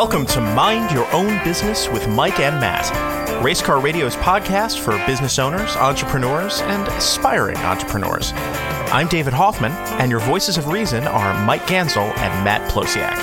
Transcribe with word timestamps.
Welcome 0.00 0.24
to 0.28 0.40
Mind 0.40 0.90
Your 0.92 1.06
Own 1.12 1.44
Business 1.44 1.86
with 1.86 2.08
Mike 2.08 2.40
and 2.40 2.58
Matt, 2.58 2.86
Racecar 3.44 3.82
Radio's 3.82 4.16
podcast 4.16 4.78
for 4.78 4.92
business 5.06 5.38
owners, 5.38 5.76
entrepreneurs, 5.76 6.62
and 6.62 6.88
aspiring 6.88 7.58
entrepreneurs. 7.58 8.32
I'm 8.94 9.08
David 9.08 9.34
Hoffman, 9.34 9.72
and 10.00 10.10
your 10.10 10.20
voices 10.20 10.56
of 10.56 10.68
reason 10.68 11.06
are 11.06 11.44
Mike 11.44 11.66
Gansel 11.66 12.16
and 12.16 12.42
Matt 12.42 12.66
Plosiak. 12.70 13.14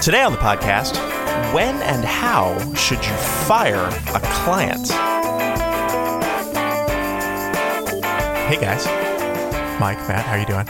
Today 0.00 0.22
on 0.22 0.32
the 0.32 0.38
podcast, 0.38 0.96
when 1.52 1.74
and 1.82 2.02
how 2.02 2.56
should 2.72 3.04
you 3.04 3.12
fire 3.44 3.86
a 4.14 4.20
client? 4.32 4.88
Hey 8.48 8.58
guys, 8.58 8.86
Mike, 9.78 9.98
Matt, 10.08 10.24
how 10.24 10.32
are 10.32 10.38
you 10.38 10.46
doing? 10.46 10.66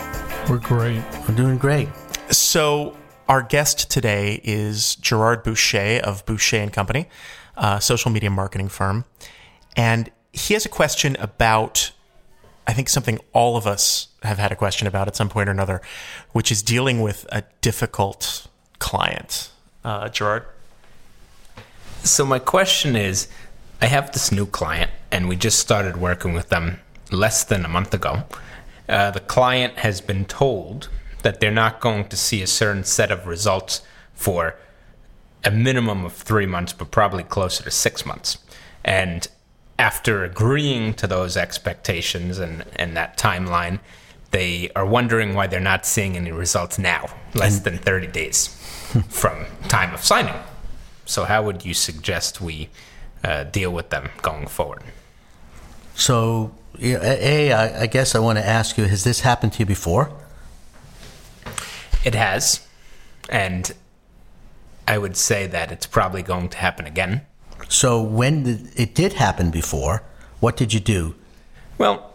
We're 0.50 0.58
great. 0.58 1.04
We're 1.28 1.36
doing 1.36 1.58
great. 1.58 1.88
So, 2.32 2.96
our 3.28 3.42
guest 3.42 3.90
today 3.90 4.40
is 4.44 4.96
Gerard 4.96 5.42
Boucher 5.42 6.00
of 6.04 6.24
Boucher 6.26 6.58
and 6.58 6.72
Company, 6.72 7.08
a 7.56 7.80
social 7.80 8.10
media 8.10 8.30
marketing 8.30 8.68
firm, 8.68 9.04
and 9.76 10.10
he 10.32 10.54
has 10.54 10.64
a 10.64 10.68
question 10.68 11.16
about, 11.18 11.92
I 12.66 12.72
think 12.72 12.88
something 12.88 13.18
all 13.32 13.56
of 13.56 13.66
us 13.66 14.08
have 14.22 14.38
had 14.38 14.52
a 14.52 14.56
question 14.56 14.86
about 14.86 15.08
at 15.08 15.16
some 15.16 15.28
point 15.28 15.48
or 15.48 15.52
another, 15.52 15.80
which 16.32 16.52
is 16.52 16.62
dealing 16.62 17.00
with 17.00 17.26
a 17.30 17.42
difficult 17.60 18.46
client. 18.78 19.50
Uh, 19.84 20.08
Gerard. 20.08 20.44
So 22.02 22.24
my 22.24 22.38
question 22.38 22.94
is, 22.96 23.28
I 23.80 23.86
have 23.86 24.12
this 24.12 24.30
new 24.30 24.46
client, 24.46 24.90
and 25.10 25.28
we 25.28 25.36
just 25.36 25.58
started 25.58 25.96
working 25.96 26.32
with 26.32 26.48
them 26.48 26.80
less 27.10 27.44
than 27.44 27.64
a 27.64 27.68
month 27.68 27.92
ago. 27.92 28.22
Uh, 28.88 29.10
the 29.10 29.20
client 29.20 29.78
has 29.78 30.00
been 30.00 30.24
told 30.24 30.88
that 31.26 31.40
they're 31.40 31.50
not 31.50 31.80
going 31.80 32.04
to 32.04 32.16
see 32.16 32.40
a 32.40 32.46
certain 32.46 32.84
set 32.84 33.10
of 33.10 33.26
results 33.26 33.82
for 34.14 34.54
a 35.44 35.50
minimum 35.50 36.04
of 36.04 36.12
three 36.12 36.46
months, 36.46 36.72
but 36.72 36.92
probably 36.92 37.24
closer 37.24 37.64
to 37.64 37.70
six 37.72 38.06
months. 38.06 38.38
And 38.84 39.26
after 39.76 40.22
agreeing 40.22 40.94
to 40.94 41.08
those 41.08 41.36
expectations 41.36 42.38
and, 42.38 42.64
and 42.76 42.96
that 42.96 43.18
timeline, 43.18 43.80
they 44.30 44.70
are 44.76 44.86
wondering 44.86 45.34
why 45.34 45.48
they're 45.48 45.58
not 45.58 45.84
seeing 45.84 46.16
any 46.16 46.30
results 46.30 46.78
now, 46.78 47.08
less 47.34 47.58
than 47.58 47.78
30 47.78 48.06
days 48.06 48.46
from 49.08 49.46
time 49.66 49.92
of 49.94 50.04
signing. 50.04 50.40
So, 51.06 51.24
how 51.24 51.42
would 51.42 51.64
you 51.64 51.74
suggest 51.74 52.40
we 52.40 52.68
uh, 53.24 53.42
deal 53.42 53.72
with 53.72 53.90
them 53.90 54.10
going 54.22 54.46
forward? 54.46 54.84
So, 55.96 56.54
A, 56.80 57.52
I, 57.52 57.82
I 57.82 57.86
guess 57.86 58.14
I 58.14 58.20
want 58.20 58.38
to 58.38 58.46
ask 58.46 58.78
you 58.78 58.84
has 58.84 59.02
this 59.02 59.22
happened 59.22 59.54
to 59.54 59.58
you 59.58 59.66
before? 59.66 60.12
It 62.06 62.14
has. 62.14 62.64
And 63.28 63.74
I 64.86 64.96
would 64.96 65.16
say 65.16 65.48
that 65.48 65.72
it's 65.72 65.86
probably 65.86 66.22
going 66.22 66.48
to 66.50 66.56
happen 66.56 66.86
again. 66.86 67.22
So, 67.68 68.00
when 68.00 68.44
did, 68.44 68.80
it 68.80 68.94
did 68.94 69.14
happen 69.14 69.50
before, 69.50 70.04
what 70.38 70.56
did 70.56 70.72
you 70.72 70.78
do? 70.78 71.16
Well, 71.78 72.14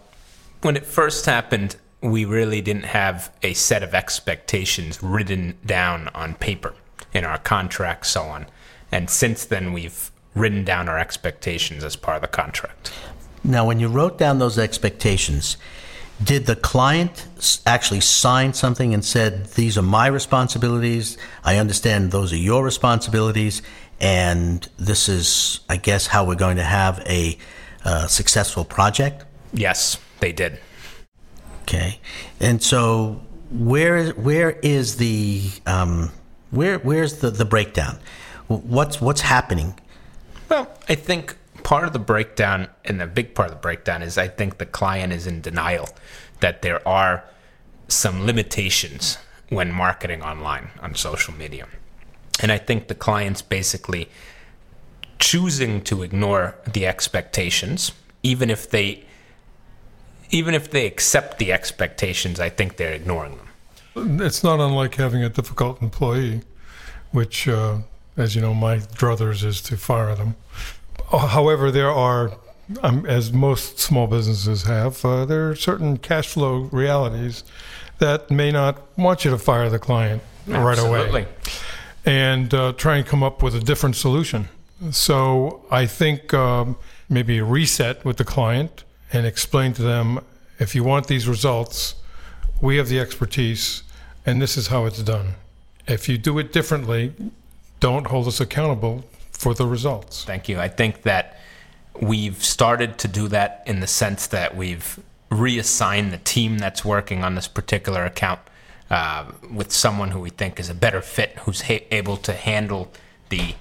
when 0.61 0.77
it 0.77 0.85
first 0.85 1.25
happened, 1.25 1.75
we 2.01 2.23
really 2.23 2.61
didn't 2.61 2.85
have 2.85 3.33
a 3.43 3.53
set 3.53 3.83
of 3.83 3.93
expectations 3.93 5.03
written 5.03 5.57
down 5.65 6.07
on 6.15 6.35
paper 6.35 6.73
in 7.13 7.25
our 7.25 7.37
contract, 7.37 8.05
so 8.05 8.23
on. 8.23 8.45
And 8.93 9.09
since 9.09 9.43
then, 9.43 9.73
we've 9.73 10.09
written 10.35 10.63
down 10.63 10.87
our 10.87 10.97
expectations 10.97 11.83
as 11.83 11.97
part 11.97 12.15
of 12.15 12.21
the 12.21 12.29
contract. 12.29 12.93
Now, 13.43 13.65
when 13.65 13.81
you 13.81 13.89
wrote 13.89 14.17
down 14.17 14.39
those 14.39 14.57
expectations, 14.57 15.57
did 16.23 16.45
the 16.45 16.55
client 16.55 17.27
actually 17.65 18.01
sign 18.01 18.53
something 18.53 18.93
and 18.93 19.03
said, 19.03 19.45
These 19.47 19.77
are 19.77 19.83
my 19.83 20.07
responsibilities? 20.07 21.17
I 21.43 21.57
understand 21.57 22.11
those 22.11 22.33
are 22.33 22.37
your 22.37 22.63
responsibilities. 22.63 23.61
And 23.99 24.67
this 24.77 25.07
is, 25.07 25.59
I 25.69 25.77
guess, 25.77 26.07
how 26.07 26.25
we're 26.25 26.35
going 26.35 26.57
to 26.57 26.63
have 26.63 26.99
a 27.05 27.37
uh, 27.85 28.07
successful 28.07 28.65
project? 28.65 29.25
Yes, 29.53 29.97
they 30.19 30.31
did. 30.31 30.59
Okay. 31.63 31.99
And 32.39 32.61
so, 32.61 33.21
where 33.51 34.09
where 34.11 34.51
is 34.51 34.97
the 34.97 35.43
um, 35.65 36.11
where 36.49 36.79
where's 36.79 37.19
the, 37.19 37.29
the 37.29 37.45
breakdown? 37.45 37.99
What's 38.47 38.99
what's 38.99 39.21
happening? 39.21 39.79
Well, 40.49 40.69
I 40.89 40.95
think 40.95 41.37
part 41.71 41.85
of 41.85 41.93
the 41.93 41.99
breakdown, 41.99 42.67
and 42.83 42.99
the 42.99 43.07
big 43.07 43.33
part 43.33 43.47
of 43.47 43.55
the 43.55 43.61
breakdown, 43.61 44.01
is 44.03 44.17
I 44.17 44.27
think 44.27 44.57
the 44.57 44.65
client 44.65 45.13
is 45.13 45.25
in 45.25 45.39
denial 45.39 45.87
that 46.41 46.63
there 46.63 46.85
are 46.85 47.23
some 47.87 48.25
limitations 48.25 49.17
when 49.47 49.71
marketing 49.71 50.21
online 50.21 50.71
on 50.81 50.95
social 50.95 51.33
media. 51.33 51.65
And 52.41 52.51
I 52.51 52.57
think 52.57 52.89
the 52.89 52.93
client's 52.93 53.41
basically 53.41 54.09
choosing 55.17 55.81
to 55.83 56.03
ignore 56.03 56.55
the 56.69 56.85
expectations, 56.85 57.93
even 58.21 58.49
if 58.49 58.69
they 58.69 59.05
even 60.29 60.53
if 60.53 60.71
they 60.71 60.85
accept 60.85 61.39
the 61.39 61.53
expectations, 61.53 62.41
I 62.41 62.49
think 62.49 62.75
they're 62.75 62.91
ignoring 62.91 63.37
them. 63.37 64.19
It's 64.21 64.43
not 64.43 64.59
unlike 64.59 64.95
having 64.95 65.23
a 65.23 65.29
difficult 65.29 65.81
employee, 65.81 66.41
which, 67.11 67.47
uh, 67.47 67.77
as 68.17 68.35
you 68.35 68.41
know, 68.41 68.53
my 68.53 68.79
druthers 68.79 69.45
is 69.45 69.61
to 69.61 69.77
fire 69.77 70.15
them. 70.15 70.35
Uh, 71.11 71.27
However, 71.27 71.71
there 71.71 71.91
are, 71.91 72.31
um, 72.83 73.05
as 73.05 73.33
most 73.33 73.79
small 73.79 74.07
businesses 74.07 74.63
have, 74.63 75.03
uh, 75.03 75.25
there 75.25 75.49
are 75.49 75.55
certain 75.55 75.97
cash 75.97 76.29
flow 76.29 76.69
realities 76.71 77.43
that 77.99 78.31
may 78.31 78.51
not 78.51 78.81
want 78.97 79.25
you 79.25 79.31
to 79.31 79.37
fire 79.37 79.69
the 79.69 79.79
client 79.79 80.21
right 80.47 80.79
away 80.79 81.27
and 82.05 82.53
uh, 82.53 82.73
try 82.73 82.97
and 82.97 83.05
come 83.05 83.21
up 83.21 83.43
with 83.43 83.55
a 83.55 83.59
different 83.59 83.95
solution. 83.95 84.47
So 84.89 85.63
I 85.69 85.85
think 85.85 86.33
um, 86.33 86.77
maybe 87.09 87.37
a 87.37 87.43
reset 87.43 88.03
with 88.03 88.17
the 88.17 88.23
client 88.23 88.83
and 89.13 89.27
explain 89.27 89.73
to 89.73 89.83
them 89.83 90.19
if 90.59 90.73
you 90.73 90.83
want 90.83 91.07
these 91.07 91.27
results, 91.27 91.95
we 92.59 92.77
have 92.77 92.87
the 92.87 92.99
expertise 92.99 93.83
and 94.25 94.41
this 94.41 94.57
is 94.57 94.67
how 94.67 94.85
it's 94.85 95.03
done. 95.03 95.33
If 95.87 96.07
you 96.09 96.17
do 96.17 96.39
it 96.39 96.53
differently, 96.53 97.13
don't 97.79 98.07
hold 98.07 98.27
us 98.27 98.39
accountable 98.39 99.03
for 99.41 99.55
the 99.55 99.65
results. 99.65 100.23
Thank 100.23 100.47
you. 100.47 100.59
I 100.59 100.67
think 100.67 101.01
that 101.01 101.39
we've 101.99 102.43
started 102.43 102.99
to 102.99 103.07
do 103.07 103.27
that 103.29 103.63
in 103.65 103.79
the 103.79 103.87
sense 103.87 104.27
that 104.27 104.55
we've 104.55 104.99
reassigned 105.31 106.13
the 106.13 106.19
team 106.19 106.59
that's 106.59 106.85
working 106.85 107.23
on 107.23 107.33
this 107.33 107.47
particular 107.47 108.05
account 108.05 108.39
uh, 108.91 109.25
with 109.51 109.71
someone 109.71 110.11
who 110.11 110.19
we 110.19 110.29
think 110.29 110.59
is 110.59 110.69
a 110.69 110.75
better 110.75 111.01
fit, 111.01 111.39
who's 111.39 111.61
ha- 111.61 111.83
able 111.89 112.17
to 112.17 112.33
handle 112.33 112.91
the 113.29 113.55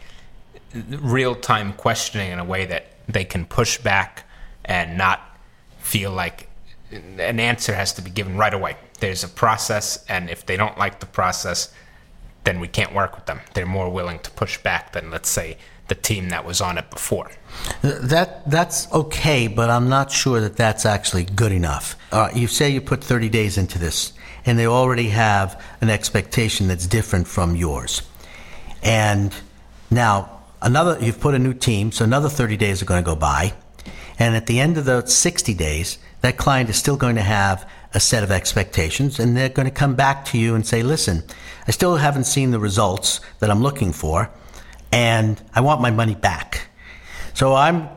real 0.74 1.34
time 1.34 1.72
questioning 1.72 2.30
in 2.30 2.38
a 2.38 2.44
way 2.44 2.66
that 2.66 2.88
they 3.08 3.24
can 3.24 3.46
push 3.46 3.78
back 3.78 4.24
and 4.66 4.98
not 4.98 5.38
feel 5.78 6.10
like 6.10 6.46
an 6.90 7.40
answer 7.40 7.74
has 7.74 7.94
to 7.94 8.02
be 8.02 8.10
given 8.10 8.36
right 8.36 8.52
away. 8.52 8.76
There's 8.98 9.24
a 9.24 9.28
process, 9.28 10.04
and 10.10 10.28
if 10.28 10.44
they 10.44 10.58
don't 10.58 10.76
like 10.76 11.00
the 11.00 11.06
process, 11.06 11.72
then 12.44 12.60
we 12.60 12.68
can't 12.68 12.94
work 12.94 13.16
with 13.16 13.26
them. 13.26 13.40
They're 13.54 13.66
more 13.66 13.90
willing 13.90 14.18
to 14.20 14.30
push 14.30 14.58
back 14.58 14.92
than, 14.92 15.10
let's 15.10 15.28
say, 15.28 15.56
the 15.88 15.94
team 15.94 16.30
that 16.30 16.44
was 16.44 16.60
on 16.60 16.78
it 16.78 16.88
before. 16.90 17.30
That 17.82 18.48
that's 18.48 18.90
okay, 18.92 19.48
but 19.48 19.68
I'm 19.68 19.88
not 19.88 20.10
sure 20.10 20.40
that 20.40 20.56
that's 20.56 20.86
actually 20.86 21.24
good 21.24 21.52
enough. 21.52 21.96
Uh, 22.12 22.30
you 22.34 22.46
say 22.46 22.70
you 22.70 22.80
put 22.80 23.02
30 23.04 23.28
days 23.28 23.58
into 23.58 23.78
this, 23.78 24.12
and 24.46 24.58
they 24.58 24.66
already 24.66 25.08
have 25.08 25.60
an 25.80 25.90
expectation 25.90 26.68
that's 26.68 26.86
different 26.86 27.26
from 27.26 27.56
yours. 27.56 28.02
And 28.82 29.34
now 29.90 30.40
another, 30.62 30.96
you've 31.00 31.20
put 31.20 31.34
a 31.34 31.38
new 31.38 31.52
team, 31.52 31.92
so 31.92 32.04
another 32.04 32.28
30 32.28 32.56
days 32.56 32.80
are 32.80 32.86
going 32.86 33.02
to 33.02 33.06
go 33.06 33.16
by, 33.16 33.52
and 34.18 34.36
at 34.36 34.46
the 34.46 34.60
end 34.60 34.78
of 34.78 34.84
the 34.84 35.04
60 35.04 35.54
days, 35.54 35.98
that 36.20 36.36
client 36.36 36.70
is 36.70 36.76
still 36.76 36.96
going 36.96 37.16
to 37.16 37.22
have 37.22 37.68
a 37.92 38.00
set 38.00 38.22
of 38.22 38.30
expectations, 38.30 39.18
and 39.18 39.36
they're 39.36 39.48
going 39.48 39.68
to 39.68 39.74
come 39.74 39.94
back 39.94 40.24
to 40.26 40.38
you 40.38 40.54
and 40.54 40.66
say, 40.66 40.82
"Listen, 40.82 41.22
I 41.66 41.70
still 41.70 41.96
haven't 41.96 42.24
seen 42.24 42.50
the 42.50 42.60
results 42.60 43.20
that 43.40 43.50
I'm 43.50 43.62
looking 43.62 43.92
for, 43.92 44.30
and 44.92 45.40
I 45.54 45.60
want 45.60 45.80
my 45.80 45.90
money 45.90 46.14
back." 46.14 46.68
So 47.34 47.54
I'm 47.54 47.88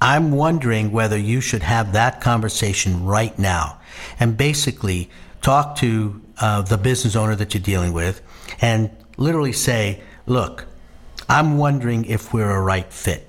I'm 0.00 0.32
wondering 0.32 0.92
whether 0.92 1.18
you 1.18 1.40
should 1.40 1.62
have 1.62 1.92
that 1.92 2.20
conversation 2.20 3.04
right 3.04 3.38
now 3.38 3.80
and 4.18 4.36
basically 4.36 5.10
talk 5.42 5.76
to 5.76 6.22
uh, 6.40 6.62
the 6.62 6.78
business 6.78 7.16
owner 7.16 7.36
that 7.36 7.52
you're 7.52 7.62
dealing 7.62 7.92
with 7.92 8.22
and 8.60 8.90
literally 9.16 9.52
say, 9.52 10.00
"Look, 10.26 10.66
I'm 11.28 11.58
wondering 11.58 12.04
if 12.06 12.32
we're 12.32 12.50
a 12.50 12.60
right 12.60 12.90
fit." 12.92 13.26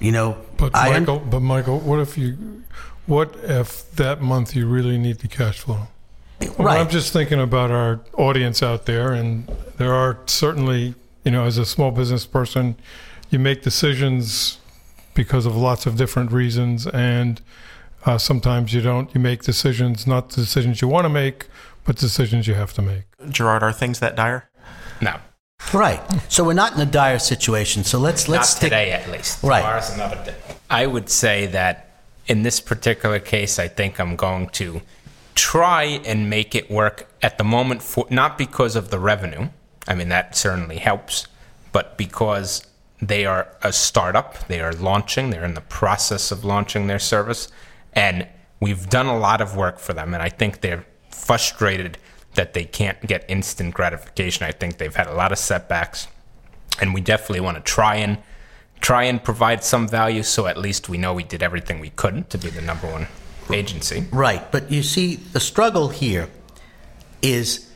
You 0.00 0.10
know, 0.10 0.36
But 0.56 0.74
I 0.74 0.98
Michael, 0.98 1.20
but 1.20 1.40
Michael, 1.40 1.78
what 1.78 2.00
if 2.00 2.18
you, 2.18 2.64
what 3.06 3.34
if 3.42 3.90
that 3.96 4.20
month 4.20 4.54
you 4.54 4.66
really 4.66 4.98
need 4.98 5.18
the 5.18 5.28
cash 5.28 5.60
flow? 5.60 5.88
Well, 6.40 6.54
right. 6.58 6.80
I'm 6.80 6.88
just 6.88 7.12
thinking 7.12 7.40
about 7.40 7.70
our 7.70 8.00
audience 8.14 8.62
out 8.62 8.86
there, 8.86 9.12
and 9.12 9.48
there 9.76 9.94
are 9.94 10.18
certainly, 10.26 10.94
you 11.24 11.30
know, 11.30 11.44
as 11.44 11.56
a 11.58 11.64
small 11.64 11.90
business 11.90 12.26
person, 12.26 12.76
you 13.30 13.38
make 13.38 13.62
decisions 13.62 14.58
because 15.14 15.46
of 15.46 15.56
lots 15.56 15.86
of 15.86 15.96
different 15.96 16.32
reasons, 16.32 16.86
and 16.88 17.40
uh, 18.06 18.18
sometimes 18.18 18.72
you 18.74 18.80
don't. 18.80 19.14
You 19.14 19.20
make 19.20 19.42
decisions, 19.42 20.06
not 20.06 20.30
the 20.30 20.36
decisions 20.40 20.82
you 20.82 20.88
want 20.88 21.04
to 21.04 21.08
make, 21.08 21.46
but 21.84 21.96
decisions 21.96 22.48
you 22.48 22.54
have 22.54 22.72
to 22.74 22.82
make. 22.82 23.04
Gerard, 23.28 23.62
are 23.62 23.72
things 23.72 24.00
that 24.00 24.16
dire? 24.16 24.48
No. 25.00 25.16
Right. 25.72 26.00
So 26.28 26.42
we're 26.42 26.54
not 26.54 26.74
in 26.74 26.80
a 26.80 26.86
dire 26.86 27.20
situation. 27.20 27.84
So 27.84 27.98
let's 27.98 28.28
let's 28.28 28.40
Not 28.40 28.46
stick- 28.46 28.70
today, 28.70 28.90
at 28.92 29.08
least. 29.10 29.42
Right. 29.44 29.60
Tomorrow's 29.60 29.90
another 29.94 30.16
day. 30.24 30.34
I 30.68 30.86
would 30.86 31.08
say 31.08 31.46
that 31.46 31.91
in 32.32 32.44
this 32.44 32.60
particular 32.60 33.18
case, 33.18 33.58
I 33.58 33.68
think 33.68 34.00
I'm 34.00 34.16
going 34.16 34.48
to 34.60 34.80
try 35.34 35.84
and 35.84 36.30
make 36.30 36.54
it 36.54 36.70
work 36.70 37.06
at 37.20 37.36
the 37.36 37.44
moment, 37.44 37.82
for, 37.82 38.06
not 38.08 38.38
because 38.38 38.74
of 38.74 38.88
the 38.88 38.98
revenue. 38.98 39.50
I 39.86 39.94
mean, 39.94 40.08
that 40.08 40.34
certainly 40.34 40.78
helps, 40.78 41.26
but 41.72 41.98
because 41.98 42.66
they 43.02 43.26
are 43.26 43.54
a 43.62 43.70
startup, 43.70 44.48
they 44.48 44.62
are 44.62 44.72
launching, 44.72 45.28
they're 45.28 45.44
in 45.44 45.52
the 45.52 45.60
process 45.60 46.32
of 46.32 46.42
launching 46.42 46.86
their 46.86 46.98
service, 46.98 47.52
and 47.92 48.26
we've 48.60 48.88
done 48.88 49.08
a 49.08 49.18
lot 49.18 49.42
of 49.42 49.54
work 49.54 49.78
for 49.78 49.92
them, 49.92 50.14
and 50.14 50.22
I 50.22 50.30
think 50.30 50.62
they're 50.62 50.86
frustrated 51.10 51.98
that 52.32 52.54
they 52.54 52.64
can't 52.64 53.06
get 53.06 53.26
instant 53.28 53.74
gratification. 53.74 54.46
I 54.46 54.52
think 54.52 54.78
they've 54.78 54.96
had 54.96 55.06
a 55.06 55.14
lot 55.14 55.32
of 55.32 55.38
setbacks 55.38 56.08
and 56.80 56.94
we 56.94 57.02
definitely 57.02 57.40
want 57.40 57.58
to 57.58 57.62
try 57.62 57.96
and 57.96 58.16
try 58.82 59.04
and 59.04 59.22
provide 59.22 59.64
some 59.64 59.88
value 59.88 60.22
so 60.22 60.46
at 60.46 60.58
least 60.58 60.88
we 60.88 60.98
know 60.98 61.14
we 61.14 61.22
did 61.24 61.42
everything 61.42 61.80
we 61.80 61.90
could 61.90 62.28
to 62.28 62.36
be 62.36 62.50
the 62.50 62.60
number 62.60 62.86
one 62.86 63.06
agency 63.50 64.06
Right, 64.12 64.50
but 64.52 64.70
you 64.70 64.82
see, 64.82 65.16
the 65.16 65.40
struggle 65.40 65.88
here 65.88 66.28
is 67.22 67.70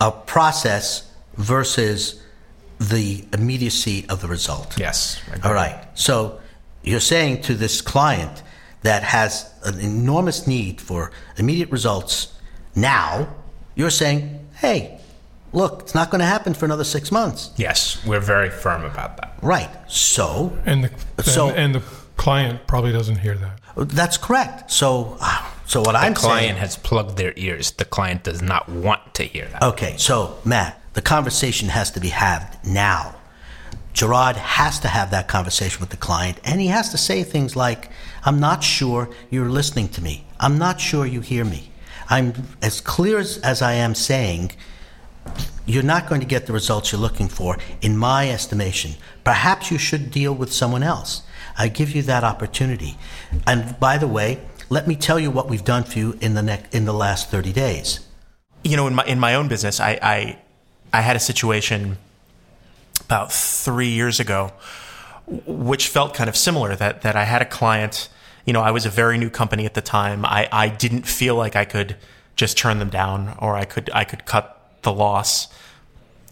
a 0.00 0.10
process 0.10 1.10
versus 1.36 2.22
the 2.78 3.24
immediacy 3.32 4.06
of 4.08 4.20
the 4.20 4.28
result. 4.28 4.78
yes 4.78 5.20
All 5.44 5.52
right. 5.54 5.86
So 5.94 6.40
you're 6.82 7.00
saying 7.00 7.42
to 7.42 7.54
this 7.54 7.80
client 7.80 8.42
that 8.82 9.02
has 9.02 9.52
an 9.64 9.80
enormous 9.80 10.46
need 10.46 10.80
for 10.80 11.10
immediate 11.36 11.70
results 11.70 12.32
now, 12.74 13.28
you're 13.74 13.90
saying, 13.90 14.46
hey, 14.56 15.00
look, 15.56 15.80
it's 15.82 15.94
not 15.94 16.10
going 16.10 16.20
to 16.20 16.26
happen 16.26 16.52
for 16.54 16.64
another 16.66 16.84
six 16.84 17.10
months. 17.10 17.50
yes 17.56 18.04
we're 18.06 18.20
very 18.34 18.50
firm 18.50 18.84
about 18.84 19.16
that 19.16 19.32
Right. 19.42 19.70
So 19.88 20.56
And 20.64 20.84
the, 20.84 21.22
So- 21.22 21.48
and, 21.48 21.56
and 21.58 21.74
the 21.76 21.82
client 22.16 22.66
probably 22.66 22.92
doesn't 22.92 23.16
hear 23.26 23.36
that. 23.44 23.60
that's 24.00 24.16
correct. 24.26 24.70
So, 24.70 25.16
uh, 25.20 25.42
so 25.66 25.80
what 25.82 25.94
I'm 25.96 26.14
the 26.14 26.20
saying. 26.20 26.32
client 26.32 26.58
has 26.58 26.76
plugged 26.76 27.16
their 27.16 27.32
ears 27.36 27.70
the 27.72 27.84
client 27.84 28.22
does 28.24 28.40
not 28.42 28.68
want 28.68 29.02
to 29.18 29.24
hear 29.24 29.46
that 29.52 29.62
Okay, 29.72 29.94
so 29.98 30.38
Matt, 30.44 30.72
the 30.94 31.02
conversation 31.02 31.68
has 31.78 31.90
to 31.92 32.00
be 32.00 32.08
had 32.08 32.42
now. 32.64 33.14
Gerard 33.92 34.36
has 34.36 34.78
to 34.80 34.88
have 34.88 35.10
that 35.10 35.26
conversation 35.28 35.80
with 35.80 35.88
the 35.90 35.96
client, 35.96 36.36
and 36.44 36.60
he 36.60 36.66
has 36.68 36.90
to 36.90 36.98
say 36.98 37.22
things 37.22 37.56
like, 37.56 37.88
I'm 38.26 38.38
not 38.40 38.62
sure 38.62 39.08
you're 39.30 39.48
listening 39.48 39.88
to 39.96 40.02
me. 40.02 40.26
I'm 40.38 40.58
not 40.58 40.80
sure 40.80 41.06
you 41.06 41.20
hear 41.22 41.44
me. 41.46 41.70
I'm 42.10 42.34
as 42.60 42.80
clear 42.82 43.18
as, 43.18 43.38
as 43.38 43.62
I 43.62 43.72
am 43.74 43.94
saying, 43.94 44.52
you're 45.66 45.82
not 45.82 46.08
going 46.08 46.20
to 46.20 46.26
get 46.26 46.46
the 46.46 46.52
results 46.52 46.92
you're 46.92 47.00
looking 47.00 47.28
for, 47.28 47.58
in 47.82 47.96
my 47.96 48.30
estimation. 48.30 48.92
Perhaps 49.24 49.70
you 49.70 49.78
should 49.78 50.10
deal 50.10 50.32
with 50.34 50.52
someone 50.52 50.82
else. 50.82 51.22
I 51.58 51.68
give 51.68 51.94
you 51.94 52.02
that 52.02 52.24
opportunity. 52.24 52.96
And 53.46 53.78
by 53.80 53.98
the 53.98 54.06
way, 54.06 54.40
let 54.68 54.86
me 54.86 54.96
tell 54.96 55.18
you 55.18 55.30
what 55.30 55.48
we've 55.48 55.64
done 55.64 55.84
for 55.84 55.98
you 55.98 56.18
in 56.20 56.34
the, 56.34 56.42
next, 56.42 56.74
in 56.74 56.84
the 56.84 56.92
last 56.92 57.30
30 57.30 57.52
days. 57.52 58.00
you 58.64 58.76
know, 58.76 58.86
in 58.86 58.94
my 58.94 59.04
in 59.04 59.20
my 59.20 59.34
own 59.34 59.48
business, 59.48 59.80
I 59.80 59.98
I, 60.02 60.38
I 60.92 61.00
had 61.00 61.16
a 61.16 61.20
situation 61.20 61.98
about 63.04 63.32
three 63.32 63.88
years 63.88 64.18
ago, 64.20 64.52
which 65.46 65.88
felt 65.88 66.14
kind 66.14 66.28
of 66.28 66.36
similar. 66.36 66.74
That 66.74 67.02
that 67.02 67.16
I 67.16 67.24
had 67.24 67.42
a 67.42 67.46
client. 67.46 68.08
You 68.44 68.52
know, 68.52 68.60
I 68.62 68.70
was 68.70 68.86
a 68.86 68.90
very 68.90 69.18
new 69.18 69.30
company 69.30 69.66
at 69.66 69.74
the 69.74 69.80
time. 69.80 70.24
I, 70.24 70.48
I 70.52 70.68
didn't 70.68 71.06
feel 71.06 71.34
like 71.34 71.56
I 71.56 71.64
could 71.64 71.96
just 72.36 72.56
turn 72.56 72.78
them 72.78 72.90
down 72.90 73.36
or 73.38 73.56
I 73.56 73.64
could 73.64 73.90
I 73.92 74.04
could 74.04 74.24
cut 74.24 74.55
the 74.86 74.92
loss. 74.92 75.48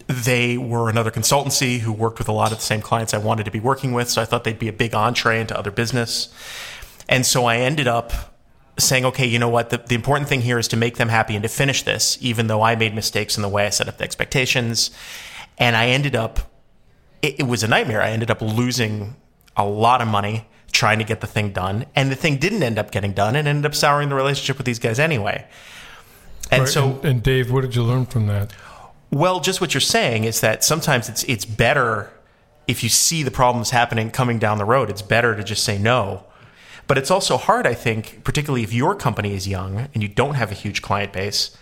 They 0.06 0.56
were 0.56 0.88
another 0.88 1.10
consultancy 1.10 1.80
who 1.80 1.92
worked 1.92 2.18
with 2.18 2.28
a 2.28 2.32
lot 2.32 2.52
of 2.52 2.58
the 2.58 2.64
same 2.64 2.80
clients 2.80 3.12
I 3.12 3.18
wanted 3.18 3.44
to 3.44 3.50
be 3.50 3.60
working 3.60 3.92
with, 3.92 4.08
so 4.08 4.22
I 4.22 4.24
thought 4.24 4.44
they'd 4.44 4.58
be 4.58 4.68
a 4.68 4.72
big 4.72 4.94
entree 4.94 5.40
into 5.40 5.58
other 5.58 5.70
business. 5.70 6.32
And 7.08 7.26
so 7.26 7.46
I 7.46 7.56
ended 7.56 7.88
up 7.88 8.12
saying, 8.78 9.04
okay, 9.04 9.26
you 9.26 9.38
know 9.38 9.48
what? 9.48 9.70
The, 9.70 9.78
the 9.78 9.94
important 9.94 10.28
thing 10.28 10.42
here 10.42 10.58
is 10.58 10.68
to 10.68 10.76
make 10.76 10.96
them 10.96 11.08
happy 11.08 11.34
and 11.34 11.42
to 11.42 11.48
finish 11.48 11.82
this, 11.82 12.18
even 12.20 12.46
though 12.46 12.62
I 12.62 12.76
made 12.76 12.94
mistakes 12.94 13.36
in 13.36 13.42
the 13.42 13.48
way 13.48 13.66
I 13.66 13.70
set 13.70 13.88
up 13.88 13.98
the 13.98 14.04
expectations. 14.04 14.90
And 15.58 15.76
I 15.76 15.88
ended 15.88 16.16
up, 16.16 16.40
it, 17.22 17.40
it 17.40 17.42
was 17.44 17.62
a 17.62 17.68
nightmare. 17.68 18.02
I 18.02 18.10
ended 18.10 18.30
up 18.30 18.40
losing 18.42 19.16
a 19.56 19.64
lot 19.64 20.00
of 20.00 20.08
money 20.08 20.46
trying 20.72 20.98
to 20.98 21.04
get 21.04 21.20
the 21.20 21.26
thing 21.26 21.52
done. 21.52 21.86
And 21.94 22.10
the 22.10 22.16
thing 22.16 22.36
didn't 22.36 22.62
end 22.62 22.78
up 22.78 22.90
getting 22.90 23.12
done 23.12 23.36
and 23.36 23.46
ended 23.46 23.66
up 23.66 23.74
souring 23.74 24.08
the 24.08 24.16
relationship 24.16 24.58
with 24.58 24.66
these 24.66 24.80
guys 24.80 24.98
anyway. 24.98 25.46
And 26.50 26.62
Right, 26.62 26.68
so, 26.68 26.90
and, 26.96 27.04
and 27.04 27.22
Dave, 27.22 27.50
what 27.50 27.62
did 27.62 27.74
you 27.74 27.82
learn 27.82 28.06
from 28.06 28.26
that? 28.26 28.52
well, 29.10 29.38
just 29.38 29.60
what 29.60 29.72
you're 29.74 29.80
saying 29.80 30.24
is 30.24 30.40
that 30.40 30.64
sometimes 30.64 31.08
it's 31.08 31.22
it's 31.24 31.44
better 31.44 32.10
if 32.66 32.82
you 32.82 32.88
see 32.88 33.22
the 33.22 33.30
problems 33.30 33.70
happening 33.70 34.10
coming 34.10 34.38
down 34.38 34.58
the 34.58 34.64
road. 34.64 34.90
It's 34.90 35.02
better 35.02 35.36
to 35.36 35.44
just 35.44 35.64
say 35.64 35.78
no. 35.78 36.24
But 36.86 36.98
it's 36.98 37.10
also 37.10 37.36
hard, 37.36 37.66
I 37.66 37.74
think, 37.74 38.24
particularly 38.24 38.62
if 38.62 38.72
your 38.72 38.94
company 38.94 39.34
is 39.34 39.48
young 39.48 39.88
and 39.94 40.02
you 40.02 40.08
don't 40.08 40.34
have 40.34 40.50
a 40.50 40.54
huge 40.54 40.82
client 40.82 41.12
base. 41.12 41.56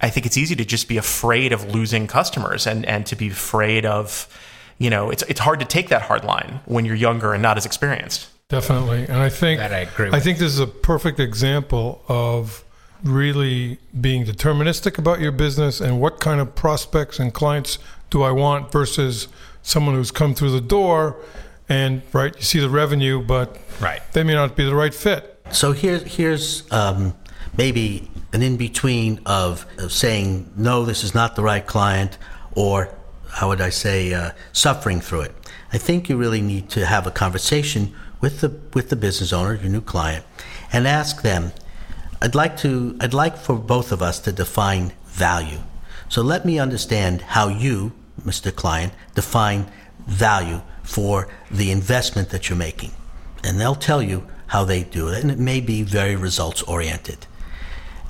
I 0.00 0.10
think 0.10 0.26
it's 0.26 0.36
easy 0.36 0.54
to 0.56 0.64
just 0.64 0.88
be 0.88 0.96
afraid 0.96 1.52
of 1.52 1.72
losing 1.74 2.06
customers 2.06 2.66
and, 2.66 2.84
and 2.86 3.06
to 3.06 3.16
be 3.16 3.28
afraid 3.28 3.86
of, 3.86 4.28
you 4.78 4.90
know, 4.90 5.10
it's 5.10 5.22
it's 5.24 5.40
hard 5.40 5.60
to 5.60 5.66
take 5.66 5.88
that 5.88 6.02
hard 6.02 6.24
line 6.24 6.60
when 6.66 6.84
you're 6.84 6.96
younger 6.96 7.32
and 7.32 7.42
not 7.42 7.56
as 7.56 7.64
experienced. 7.66 8.28
Definitely, 8.48 9.04
and 9.04 9.16
I 9.16 9.30
think 9.30 9.60
That 9.60 9.72
I 9.72 9.78
agree 9.78 10.10
I 10.12 10.20
think 10.20 10.38
this 10.38 10.52
is 10.52 10.58
a 10.58 10.66
perfect 10.66 11.18
example 11.18 12.02
of 12.06 12.64
really 13.04 13.78
being 14.00 14.24
deterministic 14.24 14.98
about 14.98 15.20
your 15.20 15.32
business 15.32 15.80
and 15.80 16.00
what 16.00 16.20
kind 16.20 16.40
of 16.40 16.54
prospects 16.54 17.18
and 17.18 17.34
clients 17.34 17.78
do 18.10 18.22
I 18.22 18.30
want 18.30 18.70
versus 18.70 19.28
someone 19.62 19.94
who's 19.94 20.10
come 20.10 20.34
through 20.34 20.50
the 20.52 20.60
door 20.60 21.16
and 21.68 22.02
right 22.12 22.34
you 22.36 22.42
see 22.42 22.58
the 22.60 22.68
revenue, 22.68 23.22
but 23.22 23.58
Right. 23.80 24.00
they 24.12 24.22
may 24.22 24.34
not 24.34 24.56
be 24.56 24.64
the 24.64 24.74
right 24.74 24.94
fit. 24.94 25.38
So 25.52 25.72
here, 25.72 25.98
here's 25.98 26.70
um, 26.72 27.14
maybe 27.56 28.10
an 28.32 28.42
in 28.42 28.56
between 28.56 29.20
of, 29.26 29.66
of 29.78 29.92
saying, 29.92 30.50
no, 30.56 30.84
this 30.84 31.04
is 31.04 31.14
not 31.14 31.36
the 31.36 31.42
right 31.42 31.66
client, 31.66 32.18
or 32.54 32.94
how 33.30 33.48
would 33.48 33.60
I 33.60 33.70
say, 33.70 34.12
uh, 34.12 34.30
suffering 34.52 35.00
through 35.00 35.22
it. 35.22 35.34
I 35.72 35.78
think 35.78 36.08
you 36.08 36.16
really 36.16 36.40
need 36.40 36.68
to 36.70 36.86
have 36.86 37.06
a 37.06 37.10
conversation 37.10 37.94
with 38.20 38.40
the, 38.40 38.50
with 38.74 38.90
the 38.90 38.96
business 38.96 39.32
owner, 39.32 39.54
your 39.54 39.70
new 39.70 39.80
client, 39.80 40.24
and 40.72 40.86
ask 40.86 41.22
them, 41.22 41.52
I'd 42.22 42.34
like, 42.34 42.56
to, 42.58 42.96
I'd 43.00 43.12
like 43.12 43.36
for 43.36 43.56
both 43.56 43.92
of 43.92 44.00
us 44.00 44.18
to 44.20 44.32
define 44.32 44.92
value. 45.04 45.58
So 46.08 46.22
let 46.22 46.46
me 46.46 46.58
understand 46.58 47.20
how 47.20 47.48
you, 47.48 47.92
Mr. 48.24 48.54
Client, 48.54 48.94
define 49.14 49.70
value 50.06 50.62
for 50.82 51.28
the 51.50 51.70
investment 51.70 52.30
that 52.30 52.48
you're 52.48 52.58
making 52.58 52.92
and 53.44 53.60
they'll 53.60 53.74
tell 53.74 54.02
you 54.02 54.26
how 54.48 54.64
they 54.64 54.82
do 54.82 55.08
it, 55.08 55.22
and 55.22 55.30
it 55.30 55.38
may 55.38 55.60
be 55.60 55.82
very 55.82 56.14
results 56.14 56.62
oriented. 56.62 57.26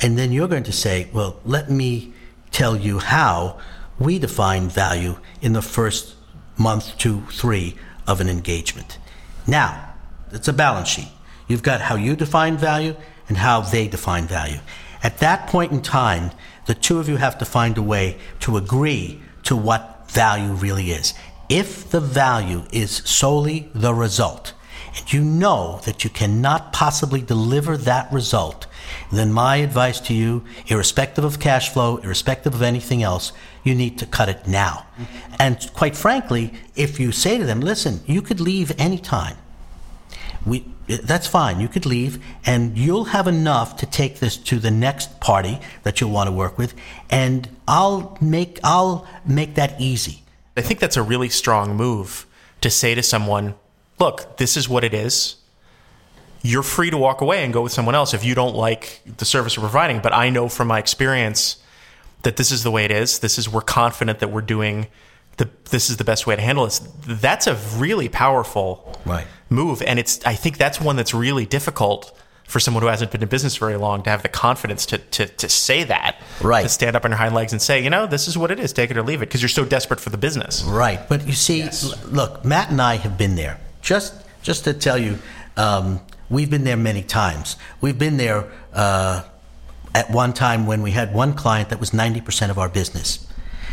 And 0.01 0.19
then 0.19 0.33
you're 0.33 0.49
going 0.49 0.65
to 0.65 0.73
say, 0.73 1.09
well, 1.13 1.41
let 1.45 1.71
me 1.71 2.13
tell 2.51 2.77
you 2.77 2.99
how 2.99 3.59
we 3.99 4.19
define 4.19 4.69
value 4.69 5.17
in 5.41 5.53
the 5.53 5.63
first 5.63 6.15
month, 6.59 6.99
two, 6.99 7.23
three 7.31 7.77
of 8.07 8.21
an 8.21 8.29
engagement. 8.29 8.99
Now, 9.47 9.95
it's 10.33 10.49
a 10.49 10.53
balance 10.53 10.89
sheet. 10.89 11.09
You've 11.47 11.63
got 11.63 11.81
how 11.81 11.95
you 11.95 12.17
define 12.17 12.57
value 12.57 12.97
and 13.29 13.39
how 13.39 13.61
they 13.61 13.89
define 13.89 14.27
value. 14.27 14.61
At 15.03 15.19
that 15.19 15.49
point 15.49 15.73
in 15.73 15.83
time, 15.83 16.31
the 16.67 16.75
two 16.75 16.99
of 16.99 17.09
you 17.09 17.17
have 17.17 17.39
to 17.39 17.45
find 17.45 17.77
a 17.77 17.83
way 17.83 18.19
to 18.41 18.57
agree 18.57 19.21
to 19.45 19.57
what 19.57 20.11
value 20.11 20.53
really 20.53 20.93
is. 20.93 21.15
If 21.49 21.91
the 21.91 22.01
value 22.01 22.63
is 22.73 23.03
solely 23.05 23.69
the 23.75 23.95
result, 23.95 24.53
and 24.97 25.13
you 25.13 25.23
know 25.23 25.81
that 25.85 26.05
you 26.05 26.11
cannot 26.11 26.73
possibly 26.73 27.23
deliver 27.23 27.77
that 27.79 28.13
result, 28.13 28.67
then 29.11 29.33
my 29.33 29.57
advice 29.57 30.01
to 30.01 30.15
you, 30.15 30.45
irrespective 30.67 31.25
of 31.25 31.41
cash 31.41 31.71
flow, 31.71 31.97
irrespective 31.99 32.55
of 32.55 32.63
anything 32.63 33.03
else, 33.03 33.33
you 33.65 33.75
need 33.75 33.99
to 33.99 34.07
cut 34.07 34.29
it 34.29 34.47
now. 34.47 34.87
Mm-hmm. 34.99 35.35
And 35.39 35.71
quite 35.75 35.97
frankly, 35.97 36.55
if 36.77 37.01
you 37.01 37.11
say 37.11 37.39
to 37.39 37.45
them, 37.45 37.61
listen, 37.61 38.01
you 38.07 38.23
could 38.23 38.41
leave 38.41 38.79
anytime. 38.79 39.37
We, 40.45 40.67
that's 40.99 41.27
fine. 41.27 41.61
You 41.61 41.69
could 41.69 41.87
leave, 41.87 42.23
and 42.45 42.77
you'll 42.77 43.05
have 43.07 43.27
enough 43.27 43.77
to 43.79 43.87
take 43.87 44.19
this 44.19 44.37
to 44.39 44.59
the 44.59 44.71
next 44.71 45.21
party 45.21 45.61
that 45.83 46.01
you'll 46.01 46.11
want 46.11 46.29
to 46.29 46.33
work 46.33 46.59
with, 46.59 46.75
and 47.11 47.49
I'll 47.67 48.19
make 48.21 48.59
I'll 48.63 49.07
make 49.25 49.55
that 49.55 49.81
easy. 49.81 50.23
I 50.57 50.61
think 50.61 50.81
that's 50.81 50.97
a 50.97 51.03
really 51.03 51.29
strong 51.29 51.77
move 51.77 52.27
to 52.61 52.71
say 52.71 52.95
to 52.95 53.03
someone, 53.03 53.55
look, 53.99 54.37
this 54.37 54.57
is 54.57 54.69
what 54.69 54.85
it 54.85 54.95
is. 54.95 55.37
You're 56.43 56.63
free 56.63 56.91
to 56.91 56.99
walk 56.99 57.21
away 57.21 57.45
and 57.45 57.53
go 57.53 57.63
with 57.63 57.73
someone 57.73 57.95
else 57.95 58.15
if 58.15 58.25
you 58.25 58.35
don't 58.35 58.55
like 58.55 59.01
the 59.19 59.25
service 59.25 59.57
we're 59.57 59.63
providing. 59.63 60.01
But 60.01 60.13
I 60.13 60.29
know 60.29 60.49
from 60.49 60.69
my 60.69 60.79
experience 60.79 61.63
that 62.23 62.37
this 62.37 62.51
is 62.51 62.65
the 62.65 62.71
way 62.71 62.85
it 62.85 62.91
is. 62.91 63.21
This 63.21 63.39
is, 63.39 63.49
we're 63.49 63.61
confident 63.61 64.19
that 64.19 64.29
we're 64.29 64.43
doing 64.43 64.89
the, 65.39 65.49
this 65.71 65.89
is 65.91 65.97
the 65.97 66.05
best 66.05 66.27
way 66.27 66.37
to 66.37 66.43
handle 66.43 66.65
this. 66.65 66.79
That's 67.07 67.47
a 67.47 67.55
really 67.77 68.09
powerful 68.09 68.99
Right. 69.07 69.27
move. 69.51 69.83
And 69.83 69.99
it's, 69.99 70.25
I 70.25 70.35
think 70.35 70.59
that's 70.59 70.81
one 70.81 70.97
that's 70.97 71.15
really 71.15 71.47
difficult 71.47 72.17
for 72.47 72.61
someone 72.61 72.83
who 72.83 72.89
hasn't 72.89 73.11
been 73.11 73.23
in 73.23 73.29
business 73.29 73.57
very 73.57 73.77
long 73.77 74.03
to 74.03 74.11
have 74.11 74.23
the 74.23 74.29
confidence 74.29 74.85
to, 74.87 74.99
to, 74.99 75.27
to 75.27 75.49
say 75.49 75.85
that. 75.85 76.21
Right. 76.43 76.63
To 76.63 76.69
stand 76.69 76.97
up 76.97 77.05
on 77.07 77.11
your 77.13 77.19
hind 77.19 77.35
legs 77.35 77.53
and 77.53 77.63
say, 77.63 77.83
you 77.83 77.89
know, 77.89 78.07
this 78.07 78.29
is 78.29 78.37
what 78.37 78.51
it 78.51 78.61
is, 78.61 78.75
take 78.75 78.91
it 78.91 78.97
or 78.99 79.03
leave 79.03 79.23
it, 79.23 79.27
because 79.27 79.41
you're 79.41 79.49
so 79.49 79.65
desperate 79.65 80.01
for 80.01 80.11
the 80.11 80.19
business. 80.19 80.63
Right, 80.65 81.01
but 81.09 81.27
you 81.27 81.33
see, 81.33 81.63
l- 81.63 81.71
look, 82.11 82.45
Matt 82.45 82.71
and 82.71 82.83
I 82.83 82.97
have 82.97 83.17
been 83.17 83.37
there. 83.37 83.59
Just, 83.81 84.15
just 84.43 84.65
to 84.65 84.75
tell 84.75 84.99
you, 84.99 85.19
um, 85.57 86.01
we've 86.29 86.51
been 86.51 86.65
there 86.65 86.77
many 86.77 87.03
times. 87.03 87.57
We've 87.81 87.99
been 87.99 88.19
there 88.19 88.51
uh, 88.75 89.23
at 89.95 90.11
one 90.11 90.35
time 90.35 90.67
when 90.67 90.83
we 90.83 90.91
had 90.91 91.15
one 91.15 91.33
client 91.33 91.71
that 91.71 91.81
was 91.81 91.93
90% 91.93 92.51
of 92.51 92.59
our 92.59 92.69
business. 92.69 93.27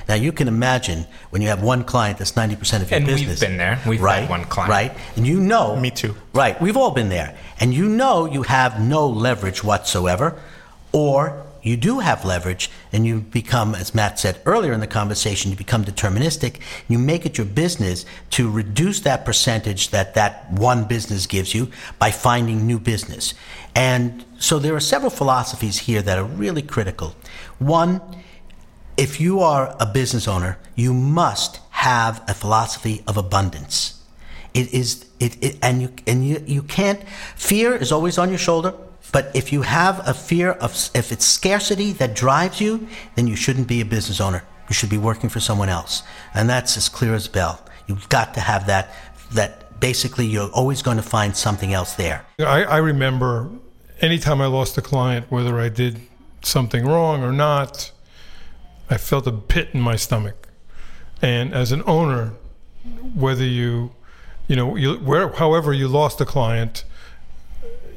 Now 0.10 0.16
you 0.16 0.32
can 0.32 0.48
imagine 0.48 1.06
when 1.30 1.44
you 1.44 1.50
have 1.50 1.62
one 1.62 1.84
client 1.84 2.18
that's 2.18 2.32
90% 2.32 2.82
of 2.82 2.89
your 2.89 2.98
And 2.98 3.08
we've 3.08 3.18
business. 3.20 3.39
been 3.39 3.58
there. 3.58 3.80
We've 3.88 4.00
had 4.00 4.06
right, 4.06 4.30
one 4.30 4.44
client. 4.46 4.70
Right, 4.72 4.98
and 5.16 5.25
you 5.25 5.39
know. 5.39 5.75
Me 5.75 5.92
too. 5.92 6.16
Right, 6.34 6.60
we've 6.60 6.75
all 6.75 6.89
been 6.92 7.10
there. 7.10 7.38
And 7.60 7.75
you 7.75 7.88
know 7.88 8.25
you 8.25 8.42
have 8.42 8.82
no 8.82 9.08
leverage 9.08 9.63
whatsoever, 9.63 10.42
or 10.92 11.46
you 11.62 11.78
do 11.78 12.00
have 12.00 12.25
leverage 12.25 12.72
and 12.92 13.06
you 13.06 13.20
become, 13.20 13.75
as 13.75 13.94
Matt 13.94 14.18
said 14.18 14.42
earlier 14.48 14.74
in 14.74 14.80
the 14.80 14.88
conversation, 14.88 15.51
you 15.51 15.58
become 15.58 15.86
deterministic. 15.86 16.60
You 16.88 16.98
make 16.98 17.25
it 17.28 17.38
your 17.38 17.46
business 17.46 18.06
to 18.32 18.50
reduce 18.50 19.01
that 19.01 19.25
percentage 19.25 19.89
that 19.89 20.16
that 20.16 20.51
one 20.51 20.86
business 20.86 21.28
gives 21.28 21.54
you 21.54 21.70
by 22.00 22.10
finding 22.12 22.66
new 22.66 22.80
business. 22.80 23.36
And 23.75 24.25
so 24.39 24.58
there 24.58 24.74
are 24.74 24.80
several 24.80 25.12
philosophies 25.12 25.80
here 25.80 26.01
that 26.01 26.18
are 26.18 26.24
really 26.24 26.62
critical. 26.63 27.16
One, 27.60 28.01
if 29.00 29.22
you 29.22 29.39
are 29.39 29.75
a 29.79 29.86
business 29.86 30.27
owner, 30.27 30.58
you 30.75 30.94
must 30.94 31.62
have 31.70 32.22
a 32.27 32.34
philosophy 32.34 33.01
of 33.08 33.15
abundance. 33.15 34.01
It 34.53 34.74
is 34.74 35.06
it, 35.20 35.41
it 35.41 35.58
and 35.62 35.82
you 35.82 35.94
and 36.06 36.27
you 36.27 36.44
you 36.46 36.63
can't. 36.63 37.01
Fear 37.36 37.75
is 37.75 37.91
always 37.91 38.18
on 38.18 38.29
your 38.29 38.38
shoulder. 38.38 38.74
But 39.12 39.32
if 39.34 39.51
you 39.51 39.63
have 39.63 40.08
a 40.08 40.13
fear 40.13 40.51
of 40.51 40.72
if 40.94 41.12
it's 41.12 41.25
scarcity 41.25 41.94
that 41.94 42.15
drives 42.15 42.60
you, 42.62 42.88
then 43.15 43.25
you 43.25 43.36
shouldn't 43.36 43.68
be 43.68 43.82
a 43.82 43.86
business 43.86 44.20
owner. 44.22 44.44
You 44.68 44.75
should 44.75 44.89
be 44.89 45.00
working 45.00 45.29
for 45.29 45.39
someone 45.39 45.70
else, 45.70 46.03
and 46.34 46.50
that's 46.50 46.77
as 46.77 46.89
clear 46.89 47.15
as 47.15 47.27
bell. 47.27 47.63
You've 47.88 48.10
got 48.10 48.34
to 48.36 48.41
have 48.41 48.68
that. 48.68 48.94
That 49.32 49.79
basically 49.79 50.25
you're 50.25 50.51
always 50.51 50.82
going 50.82 50.98
to 50.98 51.03
find 51.03 51.36
something 51.36 51.74
else 51.74 51.94
there. 51.94 52.25
I, 52.39 52.63
I 52.63 52.77
remember 52.77 53.50
anytime 54.01 54.41
I 54.41 54.48
lost 54.48 54.77
a 54.77 54.82
client, 54.82 55.27
whether 55.29 55.60
I 55.60 55.70
did 55.70 56.01
something 56.41 56.86
wrong 56.86 57.24
or 57.24 57.32
not, 57.32 57.91
I 58.89 58.98
felt 58.98 59.27
a 59.27 59.31
pit 59.31 59.69
in 59.74 59.81
my 59.81 59.96
stomach. 59.96 60.48
And 61.22 61.53
as 61.53 61.72
an 61.72 61.84
owner, 61.86 62.34
whether 63.13 63.46
you, 63.46 63.91
you 64.48 64.55
know, 64.55 64.75
you, 64.75 64.96
where, 64.96 65.29
however 65.29 65.74
you 65.74 65.88
lost 65.88 66.22
a 66.22 66.25
client, 66.25 66.86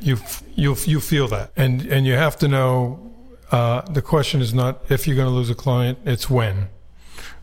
you 0.00 0.18
you 0.54 0.76
you 0.84 1.00
feel 1.00 1.28
that, 1.28 1.52
and 1.56 1.86
and 1.86 2.06
you 2.06 2.14
have 2.14 2.36
to 2.38 2.48
know. 2.48 3.08
Uh, 3.50 3.82
the 3.82 4.02
question 4.02 4.40
is 4.40 4.54
not 4.54 4.82
if 4.90 5.06
you're 5.06 5.14
going 5.16 5.28
to 5.28 5.34
lose 5.34 5.50
a 5.50 5.54
client; 5.54 5.98
it's 6.04 6.28
when. 6.28 6.68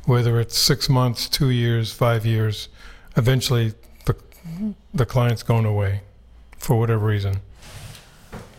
Whether 0.05 0.39
it's 0.39 0.57
six 0.57 0.89
months, 0.89 1.29
two 1.29 1.49
years, 1.49 1.91
five 1.93 2.25
years, 2.25 2.67
eventually 3.15 3.73
the 4.05 4.15
the 4.93 5.05
client's 5.05 5.43
going 5.43 5.65
away, 5.65 6.01
for 6.57 6.77
whatever 6.77 7.05
reason. 7.05 7.41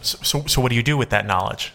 So, 0.00 0.18
so, 0.22 0.46
so 0.46 0.62
what 0.62 0.70
do 0.70 0.76
you 0.76 0.82
do 0.82 0.96
with 0.96 1.10
that 1.10 1.26
knowledge? 1.26 1.74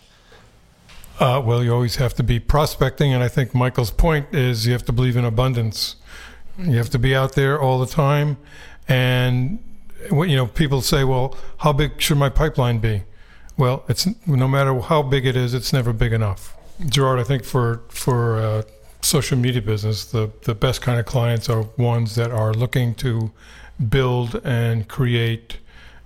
Uh, 1.19 1.41
well, 1.43 1.63
you 1.63 1.73
always 1.73 1.95
have 1.95 2.13
to 2.15 2.23
be 2.23 2.39
prospecting, 2.39 3.13
and 3.13 3.23
I 3.23 3.29
think 3.29 3.53
Michael's 3.53 3.91
point 3.91 4.33
is 4.33 4.65
you 4.65 4.73
have 4.73 4.83
to 4.85 4.91
believe 4.91 5.15
in 5.15 5.23
abundance. 5.23 5.95
You 6.57 6.77
have 6.77 6.89
to 6.89 6.99
be 6.99 7.15
out 7.15 7.33
there 7.33 7.59
all 7.59 7.79
the 7.79 7.85
time, 7.85 8.37
and 8.87 9.59
you 10.11 10.35
know, 10.35 10.47
people 10.47 10.81
say, 10.81 11.03
"Well, 11.05 11.37
how 11.57 11.71
big 11.71 12.01
should 12.01 12.17
my 12.17 12.29
pipeline 12.29 12.79
be?" 12.79 13.03
Well, 13.57 13.85
it's 13.87 14.07
no 14.27 14.47
matter 14.47 14.77
how 14.79 15.03
big 15.03 15.25
it 15.25 15.37
is, 15.37 15.53
it's 15.53 15.71
never 15.71 15.93
big 15.93 16.11
enough. 16.11 16.55
Gerard, 16.85 17.19
I 17.19 17.23
think 17.23 17.45
for 17.45 17.81
for 17.87 18.37
uh, 18.37 18.63
social 19.01 19.37
media 19.37 19.61
business, 19.61 20.03
the 20.05 20.31
the 20.43 20.55
best 20.55 20.81
kind 20.81 20.99
of 20.99 21.05
clients 21.05 21.49
are 21.49 21.63
ones 21.77 22.15
that 22.15 22.31
are 22.31 22.53
looking 22.53 22.93
to 22.95 23.31
build 23.89 24.41
and 24.43 24.87
create 24.89 25.57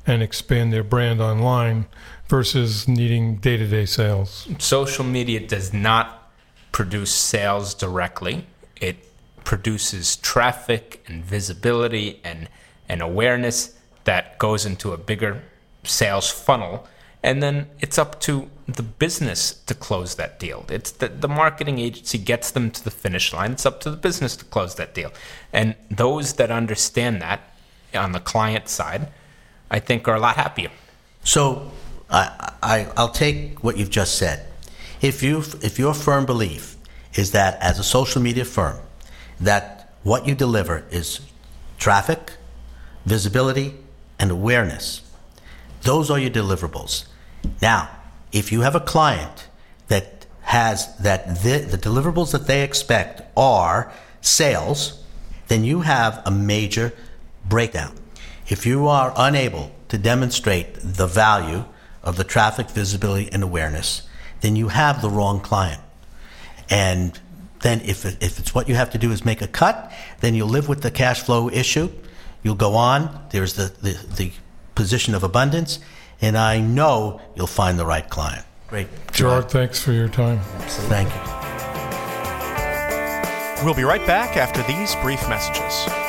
and 0.09 0.23
expand 0.23 0.73
their 0.73 0.83
brand 0.83 1.21
online 1.21 1.85
versus 2.27 2.87
needing 2.87 3.37
day-to-day 3.37 3.85
sales. 3.85 4.47
social 4.57 5.05
media 5.05 5.39
does 5.39 5.73
not 5.73 6.31
produce 6.71 7.11
sales 7.13 7.73
directly. 7.73 8.45
It 8.79 8.97
produces 9.43 10.17
traffic 10.17 11.03
and 11.07 11.23
visibility 11.23 12.19
and, 12.23 12.49
and 12.87 13.01
awareness 13.01 13.77
that 14.03 14.37
goes 14.37 14.65
into 14.65 14.91
a 14.91 14.97
bigger 14.97 15.41
sales 15.83 16.29
funnel. 16.29 16.87
And 17.21 17.43
then 17.43 17.67
it's 17.79 17.97
up 17.97 18.21
to 18.21 18.49
the 18.67 18.83
business 18.83 19.53
to 19.65 19.73
close 19.73 20.15
that 20.15 20.39
deal. 20.39 20.65
It's 20.69 20.91
the, 20.91 21.09
the 21.09 21.27
marketing 21.27 21.79
agency 21.79 22.17
gets 22.17 22.51
them 22.51 22.71
to 22.71 22.83
the 22.83 22.91
finish 22.91 23.33
line. 23.33 23.51
It's 23.51 23.65
up 23.65 23.81
to 23.81 23.91
the 23.91 23.97
business 23.97 24.35
to 24.37 24.45
close 24.45 24.75
that 24.75 24.93
deal. 24.93 25.11
And 25.51 25.75
those 25.89 26.33
that 26.33 26.51
understand 26.51 27.21
that 27.21 27.53
on 27.93 28.11
the 28.11 28.19
client 28.19 28.69
side, 28.69 29.11
I 29.71 29.79
think 29.79 30.07
are 30.07 30.15
a 30.15 30.19
lot 30.19 30.35
happier. 30.35 30.71
So 31.23 31.71
I, 32.09 32.53
I, 32.61 32.87
I'll 32.97 33.11
take 33.11 33.63
what 33.63 33.77
you've 33.77 33.89
just 33.89 34.17
said. 34.17 34.45
If, 35.01 35.23
you, 35.23 35.43
if 35.61 35.79
your 35.79 35.93
firm 35.93 36.25
belief 36.25 36.75
is 37.13 37.31
that 37.31 37.61
as 37.61 37.79
a 37.79 37.83
social 37.83 38.21
media 38.21 38.45
firm, 38.45 38.77
that 39.39 39.93
what 40.03 40.27
you 40.27 40.35
deliver 40.35 40.85
is 40.91 41.21
traffic, 41.77 42.33
visibility, 43.05 43.75
and 44.17 44.31
awareness, 44.31 45.01
those 45.83 46.09
are 46.09 46.19
your 46.19 46.29
deliverables. 46.29 47.05
Now, 47.61 47.89
if 48.31 48.51
you 48.51 48.61
have 48.61 48.75
a 48.75 48.79
client 48.79 49.47
that 49.87 50.25
has 50.41 50.95
that 50.97 51.43
the, 51.43 51.59
the 51.59 51.77
deliverables 51.77 52.31
that 52.31 52.47
they 52.47 52.63
expect 52.63 53.21
are 53.37 53.91
sales, 54.21 55.03
then 55.47 55.63
you 55.63 55.81
have 55.81 56.21
a 56.25 56.31
major 56.31 56.93
breakdown. 57.47 57.95
If 58.49 58.65
you 58.65 58.87
are 58.87 59.13
unable 59.15 59.71
to 59.89 59.97
demonstrate 59.99 60.73
the 60.81 61.05
value 61.05 61.65
of 62.03 62.17
the 62.17 62.23
traffic 62.23 62.69
visibility 62.69 63.29
and 63.31 63.43
awareness, 63.43 64.07
then 64.41 64.55
you 64.55 64.69
have 64.69 65.01
the 65.03 65.09
wrong 65.09 65.39
client. 65.39 65.81
And 66.69 67.17
then 67.61 67.81
if, 67.81 68.05
it, 68.05 68.17
if 68.21 68.39
it's 68.39 68.55
what 68.55 68.67
you 68.67 68.73
have 68.73 68.89
to 68.91 68.97
do 68.97 69.11
is 69.11 69.23
make 69.23 69.43
a 69.43 69.47
cut, 69.47 69.91
then 70.21 70.33
you'll 70.33 70.49
live 70.49 70.67
with 70.67 70.81
the 70.81 70.89
cash 70.89 71.21
flow 71.21 71.49
issue. 71.49 71.89
You'll 72.41 72.55
go 72.55 72.75
on. 72.75 73.27
There's 73.31 73.53
the, 73.53 73.71
the, 73.81 73.99
the 74.15 74.31
position 74.73 75.13
of 75.13 75.23
abundance. 75.23 75.79
And 76.19 76.35
I 76.35 76.59
know 76.59 77.21
you'll 77.35 77.47
find 77.47 77.77
the 77.77 77.85
right 77.85 78.09
client. 78.09 78.45
Great. 78.67 78.87
Gerard, 79.11 79.49
thanks 79.49 79.79
for 79.79 79.91
your 79.91 80.07
time. 80.07 80.39
Thank 80.89 81.09
you. 81.09 81.21
We'll 83.63 83.75
be 83.75 83.83
right 83.83 84.05
back 84.07 84.37
after 84.37 84.63
these 84.63 84.95
brief 84.95 85.27
messages. 85.27 86.08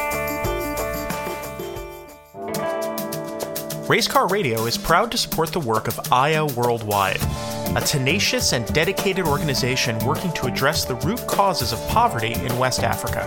Racecar 3.91 4.31
Radio 4.31 4.67
is 4.67 4.79
proud 4.79 5.11
to 5.11 5.19
support 5.19 5.53
the 5.53 5.59
work 5.59 5.89
of 5.89 5.99
Aya 6.13 6.47
Worldwide, 6.47 7.21
a 7.77 7.83
tenacious 7.85 8.53
and 8.53 8.65
dedicated 8.73 9.27
organization 9.27 9.99
working 10.07 10.33
to 10.35 10.47
address 10.47 10.85
the 10.85 10.95
root 10.95 11.19
causes 11.27 11.73
of 11.73 11.89
poverty 11.89 12.35
in 12.35 12.57
West 12.57 12.85
Africa. 12.85 13.27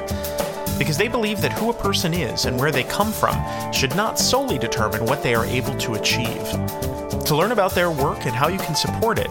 Because 0.80 0.98
they 0.98 1.10
believe 1.10 1.42
that 1.42 1.52
who 1.52 1.70
a 1.70 1.74
person 1.74 2.14
is 2.14 2.46
and 2.46 2.58
where 2.58 2.72
they 2.72 2.86
come 2.86 3.12
from 3.12 3.36
should 3.74 3.94
not 3.98 4.18
solely 4.18 4.58
determine 4.58 5.06
what 5.06 5.22
they 5.22 5.36
are 5.36 5.44
able 5.44 5.76
to 5.80 5.96
achieve. 5.96 6.50
To 7.26 7.36
learn 7.36 7.52
about 7.52 7.76
their 7.76 7.92
work 7.92 8.26
and 8.26 8.34
how 8.34 8.48
you 8.48 8.60
can 8.60 8.74
support 8.74 9.20
it, 9.20 9.28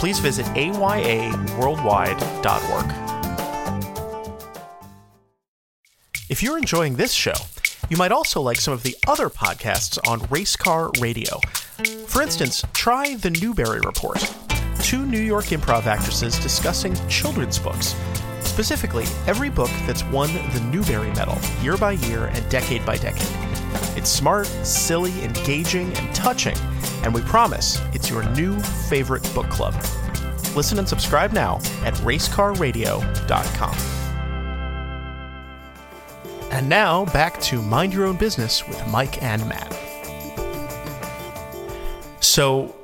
please 0.00 0.18
visit 0.18 0.44
ayaworldwide.org. 0.56 2.86
If 6.28 6.42
you're 6.42 6.58
enjoying 6.58 6.96
this 6.96 7.12
show, 7.12 7.34
you 7.88 7.96
might 7.96 8.12
also 8.12 8.40
like 8.40 8.60
some 8.60 8.74
of 8.74 8.82
the 8.82 8.96
other 9.06 9.28
podcasts 9.28 9.98
on 10.08 10.20
Racecar 10.20 11.00
Radio. 11.00 11.40
For 12.06 12.22
instance, 12.22 12.64
try 12.72 13.16
The 13.16 13.30
Newbery 13.30 13.80
Report, 13.80 14.32
two 14.82 15.04
New 15.04 15.20
York 15.20 15.46
improv 15.46 15.86
actresses 15.86 16.38
discussing 16.38 16.94
children's 17.08 17.58
books. 17.58 17.94
Specifically, 18.40 19.04
every 19.26 19.50
book 19.50 19.70
that's 19.86 20.04
won 20.04 20.32
the 20.52 20.60
Newbery 20.72 21.10
Medal 21.12 21.38
year 21.62 21.76
by 21.76 21.92
year 21.92 22.26
and 22.26 22.48
decade 22.48 22.84
by 22.86 22.96
decade. 22.96 23.26
It's 23.96 24.10
smart, 24.10 24.46
silly, 24.46 25.24
engaging, 25.24 25.92
and 25.96 26.14
touching, 26.14 26.56
and 27.02 27.12
we 27.12 27.20
promise 27.22 27.80
it's 27.92 28.10
your 28.10 28.28
new 28.30 28.58
favorite 28.60 29.28
book 29.34 29.48
club. 29.48 29.74
Listen 30.54 30.78
and 30.78 30.88
subscribe 30.88 31.32
now 31.32 31.56
at 31.84 31.94
racecarradio.com. 31.94 34.03
And 36.54 36.68
now 36.68 37.04
back 37.06 37.40
to 37.42 37.60
Mind 37.60 37.92
Your 37.92 38.04
Own 38.04 38.16
Business 38.16 38.66
with 38.68 38.80
Mike 38.86 39.20
and 39.20 39.44
Matt. 39.48 39.76
So 42.20 42.76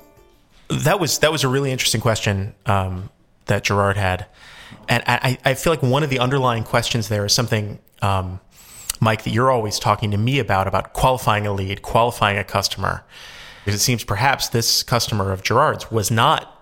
that 0.69 0.99
was 0.99 1.21
that 1.21 1.31
was 1.31 1.45
a 1.45 1.49
really 1.49 1.71
interesting 1.71 2.01
question 2.01 2.53
um, 2.67 3.11
that 3.47 3.63
Gerard 3.63 3.97
had, 3.97 4.27
and 4.89 5.05
I, 5.07 5.39
I 5.45 5.55
feel 5.55 5.73
like 5.73 5.85
one 5.85 6.03
of 6.03 6.11
the 6.11 6.19
underlying 6.19 6.65
questions 6.65 7.09
there 7.09 7.25
is 7.25 7.33
something, 7.33 7.79
um, 8.03 8.41
Mike, 8.99 9.23
that 9.23 9.31
you're 9.31 9.53
always 9.53 9.79
talking 9.79 10.11
to 10.11 10.19
me 10.19 10.41
about 10.41 10.67
about 10.67 10.93
qualifying 10.93 11.47
a 11.47 11.53
lead, 11.53 11.81
qualifying 11.81 12.39
a 12.39 12.45
customer. 12.45 13.05
Because 13.65 13.81
it 13.81 13.85
seems 13.85 14.03
perhaps 14.03 14.49
this 14.49 14.83
customer 14.83 15.31
of 15.31 15.45
Gerard's 15.45 15.93
was 15.93 16.11
not 16.11 16.61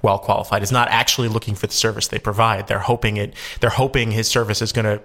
well 0.00 0.18
qualified, 0.18 0.62
is 0.62 0.72
not 0.72 0.88
actually 0.88 1.28
looking 1.28 1.54
for 1.54 1.66
the 1.66 1.74
service 1.74 2.08
they 2.08 2.18
provide. 2.18 2.66
They're 2.66 2.78
hoping 2.78 3.18
it. 3.18 3.34
They're 3.60 3.68
hoping 3.68 4.10
his 4.10 4.26
service 4.26 4.62
is 4.62 4.72
going 4.72 4.86
to 4.86 5.02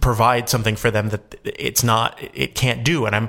provide 0.00 0.48
something 0.48 0.76
for 0.76 0.90
them 0.90 1.10
that 1.10 1.40
it's 1.44 1.82
not. 1.82 2.18
It 2.34 2.54
can't 2.54 2.84
do. 2.84 3.06
And 3.06 3.14
I'm. 3.14 3.28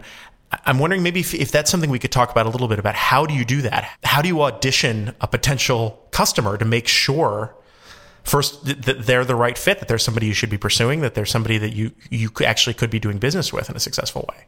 I'm 0.66 0.80
wondering 0.80 1.04
maybe 1.04 1.20
if, 1.20 1.36
if 1.36 1.52
that's 1.52 1.70
something 1.70 1.92
we 1.92 2.00
could 2.00 2.12
talk 2.12 2.32
about 2.32 2.48
a 2.48 2.50
little 2.50 2.68
bit 2.68 2.80
about 2.80 2.96
how 2.96 3.28
do 3.28 3.36
you 3.36 3.46
do 3.46 3.62
that? 3.62 3.88
How 4.04 4.20
do 4.24 4.28
you 4.28 4.42
audition 4.42 5.14
a 5.22 5.28
potential 5.28 6.04
customer 6.10 6.58
to 6.58 6.66
make 6.66 6.88
sure 6.88 7.56
first 8.24 8.66
that 8.66 9.06
they're 9.06 9.26
the 9.26 9.36
right 9.36 9.60
fit, 9.60 9.78
that 9.78 9.88
there's 9.88 10.04
somebody 10.04 10.26
you 10.26 10.34
should 10.34 10.50
be 10.50 10.58
pursuing, 10.58 11.02
that 11.02 11.14
there's 11.14 11.30
somebody 11.30 11.60
that 11.60 11.74
you 11.74 11.92
you 12.10 12.32
actually 12.44 12.74
could 12.74 12.90
be 12.90 13.00
doing 13.00 13.20
business 13.20 13.54
with 13.54 13.70
in 13.70 13.76
a 13.76 13.80
successful 13.80 14.26
way? 14.28 14.46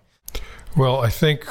Well, 0.76 1.02
I 1.02 1.10
think 1.10 1.46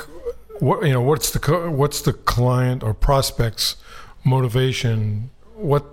what 0.59 0.85
you 0.85 0.93
know 0.93 1.01
what's 1.01 1.31
the 1.31 1.71
what's 1.71 2.03
the 2.03 2.13
client 2.13 2.83
or 2.83 2.95
prospect's 2.95 3.77
motivation? 4.25 5.31
What 5.55 5.85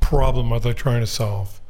problem 0.00 0.52
are 0.52 0.60
they 0.60 0.74
trying 0.74 1.00
to 1.00 1.06
solve? 1.06 1.60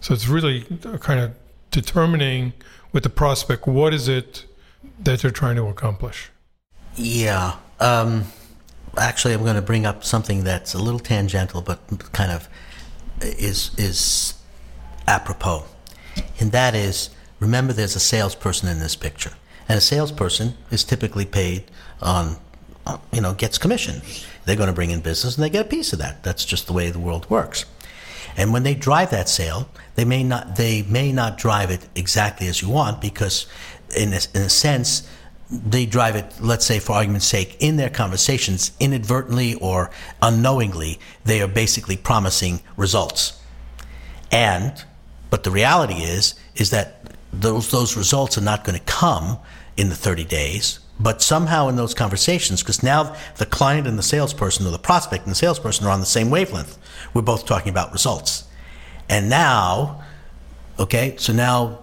So 0.00 0.12
it's 0.12 0.28
really 0.28 0.62
kind 1.00 1.20
of 1.20 1.34
determining 1.74 2.52
with 2.92 3.02
the 3.02 3.10
prospect 3.10 3.66
what 3.66 3.92
is 3.92 4.06
it 4.06 4.44
that 5.02 5.20
they're 5.20 5.32
trying 5.32 5.56
to 5.56 5.66
accomplish? 5.66 6.30
Yeah. 6.94 7.56
Um, 7.80 8.26
actually, 8.96 9.34
I'm 9.34 9.42
going 9.42 9.56
to 9.56 9.62
bring 9.62 9.84
up 9.84 10.04
something 10.04 10.44
that's 10.44 10.72
a 10.74 10.78
little 10.78 11.00
tangential, 11.00 11.60
but 11.60 11.80
kind 12.12 12.30
of 12.30 12.48
is 13.20 13.72
is 13.76 14.34
apropos, 15.08 15.64
and 16.38 16.52
that 16.52 16.74
is 16.76 17.10
remember 17.40 17.72
there's 17.72 17.96
a 17.96 18.00
salesperson 18.00 18.68
in 18.68 18.78
this 18.78 18.94
picture, 18.94 19.32
and 19.68 19.76
a 19.76 19.80
salesperson 19.80 20.54
is 20.70 20.84
typically 20.84 21.24
paid 21.24 21.64
on, 22.00 22.36
you 23.12 23.20
know, 23.20 23.34
gets 23.34 23.58
commission. 23.58 24.00
They're 24.44 24.56
going 24.56 24.68
to 24.68 24.74
bring 24.74 24.92
in 24.92 25.00
business, 25.00 25.34
and 25.34 25.42
they 25.42 25.50
get 25.50 25.66
a 25.66 25.68
piece 25.68 25.92
of 25.92 25.98
that. 25.98 26.22
That's 26.22 26.44
just 26.44 26.68
the 26.68 26.72
way 26.72 26.90
the 26.90 27.00
world 27.00 27.28
works. 27.28 27.64
And 28.36 28.52
when 28.52 28.62
they 28.62 28.74
drive 28.74 29.10
that 29.10 29.28
sale, 29.28 29.68
they 29.94 30.04
may 30.04 30.24
not 30.24 30.56
they 30.56 30.82
may 30.82 31.12
not 31.12 31.38
drive 31.38 31.70
it 31.70 31.88
exactly 31.94 32.48
as 32.48 32.60
you 32.60 32.68
want 32.68 33.00
because 33.00 33.46
in 33.96 34.12
a, 34.12 34.20
in 34.34 34.42
a 34.42 34.48
sense, 34.48 35.08
they 35.50 35.86
drive 35.86 36.16
it, 36.16 36.34
let's 36.40 36.66
say, 36.66 36.78
for 36.78 36.92
argument's 36.92 37.26
sake, 37.26 37.56
in 37.60 37.76
their 37.76 37.90
conversations, 37.90 38.72
inadvertently 38.80 39.54
or 39.56 39.90
unknowingly, 40.22 40.98
they 41.24 41.40
are 41.42 41.48
basically 41.48 41.96
promising 41.96 42.60
results. 42.76 43.40
And, 44.32 44.84
but 45.30 45.44
the 45.44 45.50
reality 45.50 46.02
is, 46.02 46.34
is 46.56 46.70
that 46.70 47.14
those, 47.32 47.70
those 47.70 47.96
results 47.96 48.38
are 48.38 48.42
not 48.42 48.64
going 48.64 48.78
to 48.78 48.84
come 48.84 49.38
in 49.76 49.88
the 49.88 49.94
30 49.94 50.24
days, 50.24 50.78
but 50.98 51.22
somehow 51.22 51.68
in 51.68 51.76
those 51.76 51.94
conversations, 51.94 52.62
because 52.62 52.82
now 52.82 53.16
the 53.36 53.46
client 53.46 53.86
and 53.86 53.98
the 53.98 54.02
salesperson, 54.02 54.66
or 54.66 54.70
the 54.70 54.78
prospect 54.78 55.24
and 55.24 55.30
the 55.30 55.36
salesperson, 55.36 55.86
are 55.86 55.90
on 55.90 56.00
the 56.00 56.06
same 56.06 56.30
wavelength. 56.30 56.78
We're 57.12 57.22
both 57.22 57.46
talking 57.46 57.70
about 57.70 57.92
results. 57.92 58.44
And 59.08 59.28
now, 59.28 60.02
okay, 60.78 61.16
so 61.18 61.32
now 61.32 61.80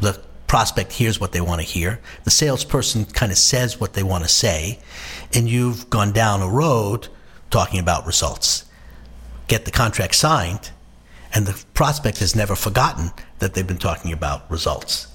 the 0.00 0.20
prospect 0.46 0.92
hears 0.92 1.20
what 1.20 1.32
they 1.32 1.40
want 1.40 1.60
to 1.60 1.66
hear. 1.66 2.00
The 2.24 2.30
salesperson 2.30 3.06
kind 3.06 3.32
of 3.32 3.38
says 3.38 3.80
what 3.80 3.94
they 3.94 4.02
want 4.02 4.24
to 4.24 4.28
say, 4.28 4.78
and 5.34 5.48
you've 5.48 5.90
gone 5.90 6.12
down 6.12 6.40
a 6.40 6.48
road 6.48 7.08
talking 7.50 7.80
about 7.80 8.06
results. 8.06 8.64
Get 9.48 9.64
the 9.64 9.70
contract 9.70 10.14
signed, 10.14 10.70
and 11.34 11.46
the 11.46 11.64
prospect 11.74 12.18
has 12.18 12.36
never 12.36 12.54
forgotten 12.54 13.10
that 13.40 13.54
they've 13.54 13.66
been 13.66 13.76
talking 13.76 14.12
about 14.12 14.48
results. 14.50 15.08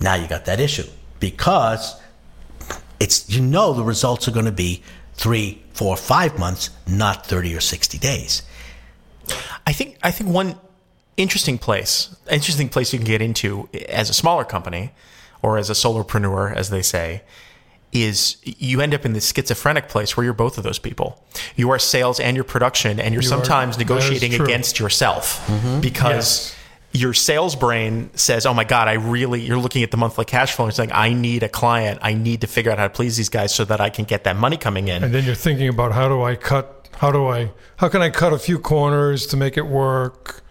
Now 0.00 0.14
you 0.14 0.28
got 0.28 0.44
that 0.44 0.60
issue 0.60 0.86
because 1.20 2.00
it's 3.00 3.28
you 3.28 3.40
know 3.40 3.72
the 3.72 3.84
results 3.84 4.28
are 4.28 4.32
going 4.32 4.46
to 4.46 4.52
be 4.52 4.82
three, 5.14 5.62
four, 5.72 5.96
five 5.96 6.38
months, 6.38 6.70
not 6.86 7.26
thirty 7.26 7.54
or 7.54 7.60
sixty 7.60 7.98
days. 7.98 8.42
I 9.66 9.72
think 9.72 9.98
I 10.02 10.10
think 10.10 10.30
one 10.30 10.58
interesting 11.16 11.58
place, 11.58 12.14
interesting 12.30 12.68
place 12.68 12.92
you 12.92 12.98
can 12.98 13.06
get 13.06 13.22
into 13.22 13.68
as 13.88 14.10
a 14.10 14.14
smaller 14.14 14.44
company 14.44 14.92
or 15.42 15.58
as 15.58 15.70
a 15.70 15.74
solopreneur, 15.74 16.54
as 16.54 16.70
they 16.70 16.82
say, 16.82 17.22
is 17.92 18.36
you 18.44 18.80
end 18.80 18.94
up 18.94 19.04
in 19.04 19.12
this 19.12 19.32
schizophrenic 19.32 19.88
place 19.88 20.16
where 20.16 20.24
you're 20.24 20.34
both 20.34 20.58
of 20.58 20.64
those 20.64 20.78
people. 20.78 21.22
You 21.56 21.70
are 21.70 21.78
sales 21.78 22.20
and 22.20 22.36
your 22.36 22.44
production, 22.44 23.00
and 23.00 23.14
you're 23.14 23.22
you 23.22 23.28
sometimes 23.28 23.76
are, 23.76 23.80
negotiating 23.80 24.34
against 24.40 24.78
yourself 24.78 25.46
mm-hmm. 25.46 25.80
because. 25.80 26.50
Yes. 26.50 26.56
Your 26.96 27.14
sales 27.14 27.54
brain 27.56 28.10
says, 28.14 28.46
"Oh 28.46 28.54
my 28.54 28.64
God, 28.64 28.88
I 28.88 28.94
really." 28.94 29.42
You're 29.42 29.58
looking 29.58 29.82
at 29.82 29.90
the 29.90 29.96
monthly 29.96 30.24
cash 30.24 30.52
flow 30.52 30.66
and 30.66 30.74
saying, 30.74 30.92
"I 30.92 31.12
need 31.12 31.42
a 31.42 31.48
client. 31.48 31.98
I 32.02 32.14
need 32.14 32.40
to 32.40 32.46
figure 32.46 32.72
out 32.72 32.78
how 32.78 32.84
to 32.84 32.90
please 32.90 33.16
these 33.16 33.28
guys 33.28 33.54
so 33.54 33.64
that 33.64 33.80
I 33.80 33.90
can 33.90 34.04
get 34.04 34.24
that 34.24 34.36
money 34.36 34.56
coming 34.56 34.88
in." 34.88 35.04
And 35.04 35.14
then 35.14 35.24
you're 35.24 35.34
thinking 35.34 35.68
about 35.68 35.92
how 35.92 36.08
do 36.08 36.22
I 36.22 36.36
cut? 36.36 36.88
How 36.96 37.12
do 37.12 37.26
I? 37.26 37.50
How 37.76 37.88
can 37.88 38.02
I 38.02 38.10
cut 38.10 38.32
a 38.32 38.38
few 38.38 38.58
corners 38.58 39.26
to 39.26 39.36
make 39.36 39.56
it 39.56 39.66
work? 39.66 40.42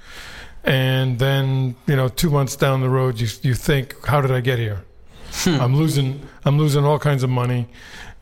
and 0.66 1.20
then 1.20 1.76
you 1.86 1.96
know 1.96 2.08
two 2.10 2.30
months 2.30 2.56
down 2.56 2.82
the 2.82 2.90
road 2.90 3.20
you 3.20 3.28
you 3.44 3.54
think 3.54 3.96
how 4.06 4.20
did 4.20 4.32
I 4.32 4.42
get 4.42 4.58
here 4.60 4.84
hmm. 5.32 5.62
I'm 5.62 5.76
losing 5.76 6.28
I'm 6.44 6.58
losing 6.58 6.84
all 6.84 7.00
kinds 7.00 7.24
of 7.24 7.30
money 7.30 7.68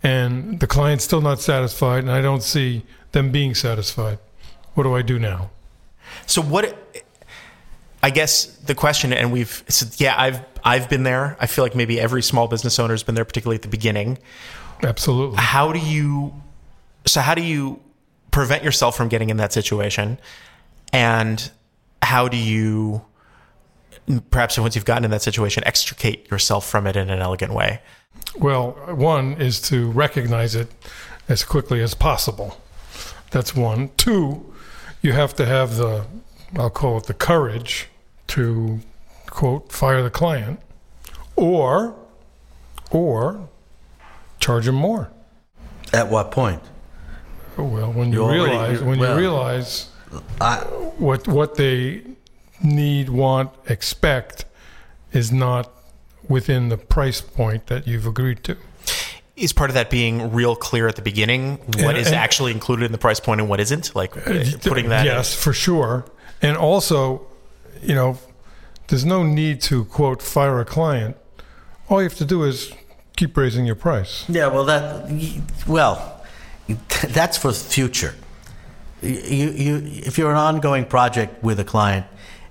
and 0.03 0.59
the 0.59 0.67
client's 0.67 1.05
still 1.05 1.21
not 1.21 1.39
satisfied 1.39 1.99
and 1.99 2.11
I 2.11 2.21
don't 2.21 2.43
see 2.43 2.83
them 3.13 3.31
being 3.31 3.55
satisfied 3.55 4.19
what 4.73 4.83
do 4.83 4.93
I 4.93 5.01
do 5.01 5.17
now 5.17 5.51
so 6.25 6.41
what 6.41 6.77
I 8.03 8.09
guess 8.09 8.45
the 8.57 8.75
question 8.75 9.13
and 9.13 9.31
we've 9.31 9.63
said 9.69 9.99
yeah 9.99 10.13
I've 10.17 10.41
I've 10.63 10.89
been 10.89 11.03
there. 11.03 11.37
I 11.39 11.47
feel 11.47 11.63
like 11.63 11.73
maybe 11.73 11.99
every 11.99 12.21
small 12.21 12.47
business 12.47 12.77
owner 12.77 12.93
has 12.93 13.01
been 13.01 13.15
there 13.15 13.25
particularly 13.25 13.55
at 13.55 13.61
the 13.61 13.69
beginning. 13.69 14.17
Absolutely. 14.83 15.37
How 15.37 15.71
do 15.71 15.79
you 15.79 16.33
so 17.05 17.21
how 17.21 17.33
do 17.33 17.41
you 17.41 17.79
prevent 18.31 18.63
yourself 18.63 18.97
from 18.97 19.07
getting 19.07 19.29
in 19.29 19.37
that 19.37 19.53
situation? 19.53 20.19
And 20.91 21.49
how 22.01 22.27
do 22.27 22.37
you 22.37 23.03
perhaps 24.31 24.59
once 24.59 24.75
you've 24.75 24.85
gotten 24.85 25.05
in 25.05 25.11
that 25.11 25.21
situation 25.21 25.63
extricate 25.65 26.29
yourself 26.29 26.67
from 26.67 26.85
it 26.85 26.97
in 26.97 27.09
an 27.09 27.19
elegant 27.19 27.53
way? 27.53 27.81
Well 28.37 28.71
one 28.95 29.33
is 29.33 29.61
to 29.63 29.89
recognize 29.91 30.55
it 30.55 30.67
as 31.29 31.43
quickly 31.45 31.81
as 31.81 31.93
possible. 31.93 32.57
That's 33.31 33.55
one. 33.55 33.91
Two 33.95 34.53
you 35.03 35.11
have 35.13 35.35
to 35.35 35.45
have 35.45 35.75
the 35.75 36.05
i'll 36.55 36.69
call 36.69 36.97
it 36.97 37.05
the 37.05 37.13
courage 37.13 37.89
to 38.33 38.79
quote 39.27 39.71
fire 39.71 40.03
the 40.03 40.09
client 40.09 40.59
or 41.35 41.95
or 42.91 43.49
charge 44.39 44.67
him 44.67 44.75
more 44.75 45.09
at 45.91 46.09
what 46.09 46.31
point 46.31 46.61
well 47.57 47.91
when 47.91 48.11
you, 48.11 48.23
you 48.23 48.31
realize 48.31 48.81
when 48.83 48.99
well, 48.99 49.13
you 49.13 49.19
realize 49.19 49.89
I, 50.39 50.57
what 50.97 51.27
what 51.27 51.55
they 51.55 52.03
need, 52.63 53.09
want, 53.09 53.51
expect 53.67 54.45
is 55.11 55.31
not 55.31 55.71
within 56.27 56.69
the 56.69 56.77
price 56.77 57.21
point 57.21 57.67
that 57.67 57.85
you've 57.85 58.07
agreed 58.07 58.43
to. 58.45 58.57
Is 59.35 59.51
part 59.51 59.69
of 59.69 59.73
that 59.73 59.89
being 59.89 60.31
real 60.31 60.55
clear 60.55 60.87
at 60.87 60.95
the 60.95 61.01
beginning 61.01 61.57
what 61.57 61.79
and, 61.79 61.97
is 61.97 62.07
and, 62.07 62.15
actually 62.15 62.51
included 62.51 62.85
in 62.85 62.91
the 62.91 62.97
price 62.97 63.19
point 63.19 63.41
and 63.41 63.49
what 63.49 63.59
isn't? 63.59 63.95
Like 63.95 64.15
uh, 64.15 64.43
putting 64.61 64.89
that. 64.89 65.05
Yes, 65.05 65.35
in. 65.35 65.41
for 65.41 65.53
sure. 65.53 66.05
And 66.41 66.55
also, 66.55 67.25
you 67.85 67.95
know, 67.95 68.17
there's 68.87 69.05
no 69.05 69.23
need 69.23 69.61
to 69.61 69.85
quote 69.85 70.21
fire 70.21 70.59
a 70.59 70.65
client. 70.65 71.17
All 71.89 72.01
you 72.01 72.09
have 72.09 72.17
to 72.17 72.25
do 72.25 72.43
is 72.43 72.73
keep 73.15 73.35
raising 73.37 73.65
your 73.65 73.75
price. 73.75 74.27
Yeah, 74.29 74.47
well, 74.47 74.65
that 74.65 75.09
well, 75.67 76.23
that's 77.09 77.37
for 77.37 77.49
the 77.49 77.57
future 77.57 78.15
you, 79.03 79.49
you, 79.49 79.81
if 80.05 80.17
you're 80.17 80.31
an 80.31 80.37
ongoing 80.37 80.85
project 80.85 81.43
with 81.43 81.59
a 81.59 81.63
client 81.63 82.05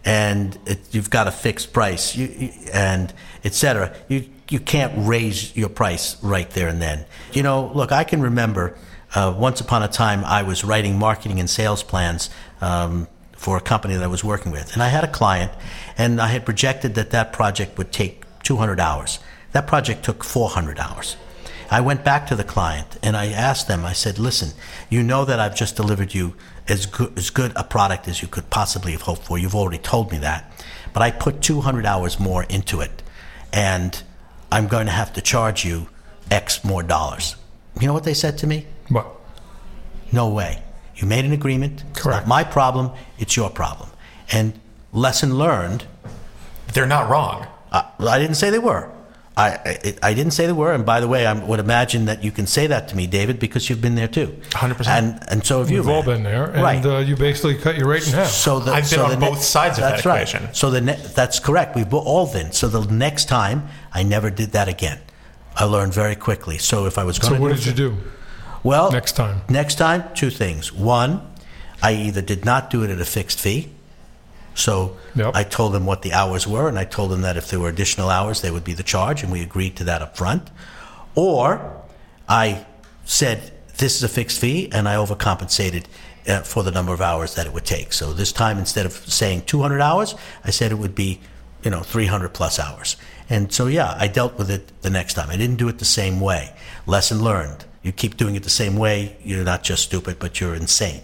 and 0.05 0.59
it, 0.67 0.81
you've 0.93 1.11
got 1.11 1.27
a 1.27 1.31
fixed 1.31 1.73
price 1.73 2.15
you, 2.17 2.51
and 2.73 3.13
etc., 3.45 3.95
you 4.09 4.29
you 4.51 4.61
can't 4.61 4.93
raise 4.97 5.57
your 5.57 5.71
price 5.71 6.23
right 6.23 6.51
there 6.51 6.69
and 6.69 6.83
then. 6.83 7.07
You 7.33 7.43
know, 7.43 7.73
look, 7.75 7.91
I 7.91 8.05
can 8.05 8.21
remember 8.21 8.77
uh, 9.15 9.35
once 9.35 9.63
upon 9.63 9.83
a 9.83 9.89
time 9.89 10.25
I 10.27 10.43
was 10.43 10.63
writing 10.63 10.99
marketing 10.99 11.41
and 11.41 11.49
sales 11.49 11.83
plans. 11.83 12.29
Um, 12.61 13.09
for 13.43 13.57
a 13.57 13.61
company 13.61 13.95
that 13.95 14.05
I 14.05 14.07
was 14.07 14.23
working 14.23 14.53
with. 14.53 14.73
And 14.73 14.83
I 14.83 14.87
had 14.87 15.03
a 15.03 15.09
client, 15.09 15.51
and 15.99 16.21
I 16.21 16.29
had 16.29 16.45
projected 16.45 16.95
that 16.95 17.11
that 17.11 17.33
project 17.33 17.77
would 17.77 17.91
take 17.91 18.23
200 18.45 18.79
hours. 18.79 19.19
That 19.51 19.67
project 19.67 20.05
took 20.05 20.23
400 20.23 20.79
hours. 20.79 21.17
I 21.69 21.81
went 21.81 22.05
back 22.05 22.29
to 22.29 22.37
the 22.37 22.45
client 22.45 22.99
and 23.03 23.17
I 23.17 23.29
asked 23.29 23.67
them, 23.67 23.85
I 23.85 23.95
said, 23.95 24.19
listen, 24.19 24.51
you 24.91 25.03
know 25.03 25.25
that 25.25 25.41
I've 25.41 25.57
just 25.57 25.75
delivered 25.75 26.13
you 26.13 26.35
as 26.69 26.85
good, 26.85 27.17
as 27.17 27.31
good 27.31 27.53
a 27.57 27.65
product 27.65 28.07
as 28.09 28.21
you 28.21 28.29
could 28.29 28.51
possibly 28.51 28.93
have 28.93 29.03
hoped 29.03 29.23
for. 29.23 29.39
You've 29.39 29.55
already 29.55 29.79
told 29.79 30.13
me 30.13 30.19
that. 30.19 30.53
But 30.93 31.03
I 31.03 31.11
put 31.11 31.41
200 31.41 31.87
hours 31.87 32.21
more 32.21 32.45
into 32.45 32.83
it 32.83 33.03
and 33.55 34.03
I'm 34.51 34.69
going 34.69 34.85
to 34.85 34.93
have 34.93 35.15
to 35.15 35.23
charge 35.23 35.65
you 35.65 35.89
X 36.31 36.63
more 36.63 36.83
dollars. 36.83 37.37
You 37.81 37.87
know 37.87 37.95
what 37.95 38.05
they 38.05 38.15
said 38.15 38.37
to 38.39 38.47
me? 38.47 38.67
What? 38.89 39.07
No 40.13 40.29
way. 40.29 40.63
You 41.03 41.09
made 41.09 41.25
an 41.25 41.33
agreement. 41.33 41.81
Correct. 41.95 41.97
It's 41.97 42.07
not 42.07 42.29
my 42.29 42.45
problem. 42.45 42.93
It's 43.19 43.37
your 43.37 43.51
problem. 43.51 43.91
And 44.31 44.59
lesson 44.93 45.37
learned. 45.37 45.85
They're 46.73 46.87
not 46.87 47.11
wrong. 47.11 47.49
Uh, 47.73 47.83
I 47.99 48.21
didn't 48.21 48.37
say 48.37 48.51
they 48.51 48.61
were. 48.61 48.89
I, 49.37 49.49
I, 49.51 49.95
I 50.11 50.15
didn't 50.15 50.33
say 50.33 50.47
they 50.47 50.53
were, 50.53 50.73
and 50.73 50.85
by 50.87 51.01
the 51.01 51.09
way, 51.09 51.27
I 51.27 51.33
would 51.33 51.59
imagine 51.59 52.05
that 52.05 52.23
you 52.23 52.31
can 52.31 52.47
say 52.47 52.67
that 52.69 52.89
to 52.89 52.97
me, 52.97 53.07
David, 53.07 53.41
because 53.41 53.69
you've 53.69 53.81
been 53.81 53.95
there 53.95 54.07
too. 54.07 54.27
100%. 54.51 54.87
And 54.87 55.19
and 55.29 55.45
so 55.45 55.59
have 55.61 55.71
you. 55.71 55.79
We've 55.79 55.89
all 55.89 56.03
been 56.05 56.23
there, 56.23 56.45
and 56.51 56.63
Right. 56.63 56.85
uh, 56.85 56.99
you 56.99 57.17
basically 57.17 57.57
cut 57.57 57.77
your 57.77 57.89
rate 57.89 58.07
in 58.07 58.13
half. 58.13 58.29
So 58.29 58.61
the, 58.61 58.73
I've 58.73 58.83
been 58.83 58.99
so 58.99 59.05
on 59.05 59.11
the 59.11 59.17
ne- 59.17 59.31
both 59.31 59.43
sides 59.43 59.79
of 59.79 59.83
that 59.85 59.91
that's 59.93 60.07
right. 60.07 60.29
equation. 60.29 60.55
So 60.55 60.71
the 60.71 60.83
ne- 60.83 61.01
that's 61.15 61.41
correct. 61.41 61.75
We've 61.75 61.93
all 61.93 62.31
been. 62.31 62.53
So 62.53 62.69
the 62.69 62.85
next 62.93 63.25
time, 63.25 63.69
I 63.93 64.03
never 64.03 64.29
did 64.31 64.53
that 64.53 64.69
again. 64.69 65.01
I 65.57 65.65
learned 65.65 65.95
very 65.95 66.15
quickly. 66.15 66.59
So 66.59 66.85
if 66.87 66.99
I 66.99 67.05
was 67.05 67.19
going 67.19 67.33
so 67.33 67.37
to, 67.37 67.41
what 67.43 67.57
did 67.57 67.65
you 67.67 67.73
do? 67.73 67.97
Well, 68.63 68.93
next 68.93 69.13
time? 69.13 69.43
Next 69.49 69.77
time, 69.77 70.05
two 70.15 70.31
things. 70.31 70.73
One, 70.73 71.21
I 71.83 71.95
either 71.95 72.23
did 72.23 72.45
not 72.45 72.71
do 72.71 72.83
it 72.85 72.91
at 72.91 73.01
a 73.01 73.05
fixed 73.05 73.41
fee. 73.41 73.71
So 74.55 74.97
Yep. 75.17 75.35
I 75.35 75.45
told 75.45 75.73
them 75.73 75.87
what 75.87 76.03
the 76.03 76.13
hours 76.13 76.47
were, 76.47 76.69
and 76.69 76.79
I 76.79 76.85
told 76.85 77.11
them 77.11 77.23
that 77.23 77.37
if 77.37 77.49
there 77.49 77.59
were 77.59 77.69
additional 77.69 78.09
hours, 78.11 78.41
they 78.41 78.51
would 78.51 78.65
be 78.65 78.75
the 78.75 78.83
charge, 78.83 79.23
and 79.23 79.33
we 79.33 79.43
agreed 79.43 79.77
to 79.77 79.85
that 79.85 80.03
up 80.03 80.17
front. 80.17 80.51
Or 81.15 81.83
I 82.29 82.67
said, 83.05 83.53
this 83.79 83.97
is 83.97 84.03
a 84.03 84.09
fixed 84.09 84.39
fee, 84.39 84.69
and 84.73 84.89
I 84.89 84.97
overcompensated 84.97 85.87
uh, 86.29 86.43
for 86.43 86.63
the 86.63 86.71
number 86.71 86.93
of 86.93 87.01
hours 87.01 87.35
that 87.35 87.47
it 87.47 87.53
would 87.53 87.65
take. 87.65 87.93
So 87.93 88.13
this 88.13 88.31
time, 88.33 88.59
instead 88.59 88.87
of 88.87 88.93
saying 88.93 89.43
200 89.47 89.81
hours, 89.81 90.15
I 90.45 90.51
said 90.51 90.71
it 90.71 90.77
would 90.77 90.95
be, 90.95 91.21
you 91.65 91.71
know, 91.71 91.81
300 91.81 92.29
plus 92.29 92.59
hours. 92.59 92.97
And 93.29 93.53
so, 93.53 93.67
yeah, 93.67 93.97
I 93.99 94.07
dealt 94.09 94.39
with 94.39 94.51
it 94.51 94.71
the 94.83 94.91
next 94.91 95.15
time. 95.15 95.31
I 95.31 95.37
didn't 95.37 95.57
do 95.57 95.69
it 95.69 95.79
the 95.79 95.85
same 95.85 96.21
way. 96.21 96.55
Lesson 96.87 97.23
learned. 97.23 97.65
You 97.83 97.93
keep 97.93 98.17
doing 98.17 98.37
it 98.37 98.43
the 98.45 98.51
same 98.51 98.77
way, 98.77 99.17
you're 99.25 99.45
not 99.45 99.63
just 99.65 99.83
stupid, 99.83 100.19
but 100.19 100.41
you're 100.41 100.55
insane. 100.55 101.01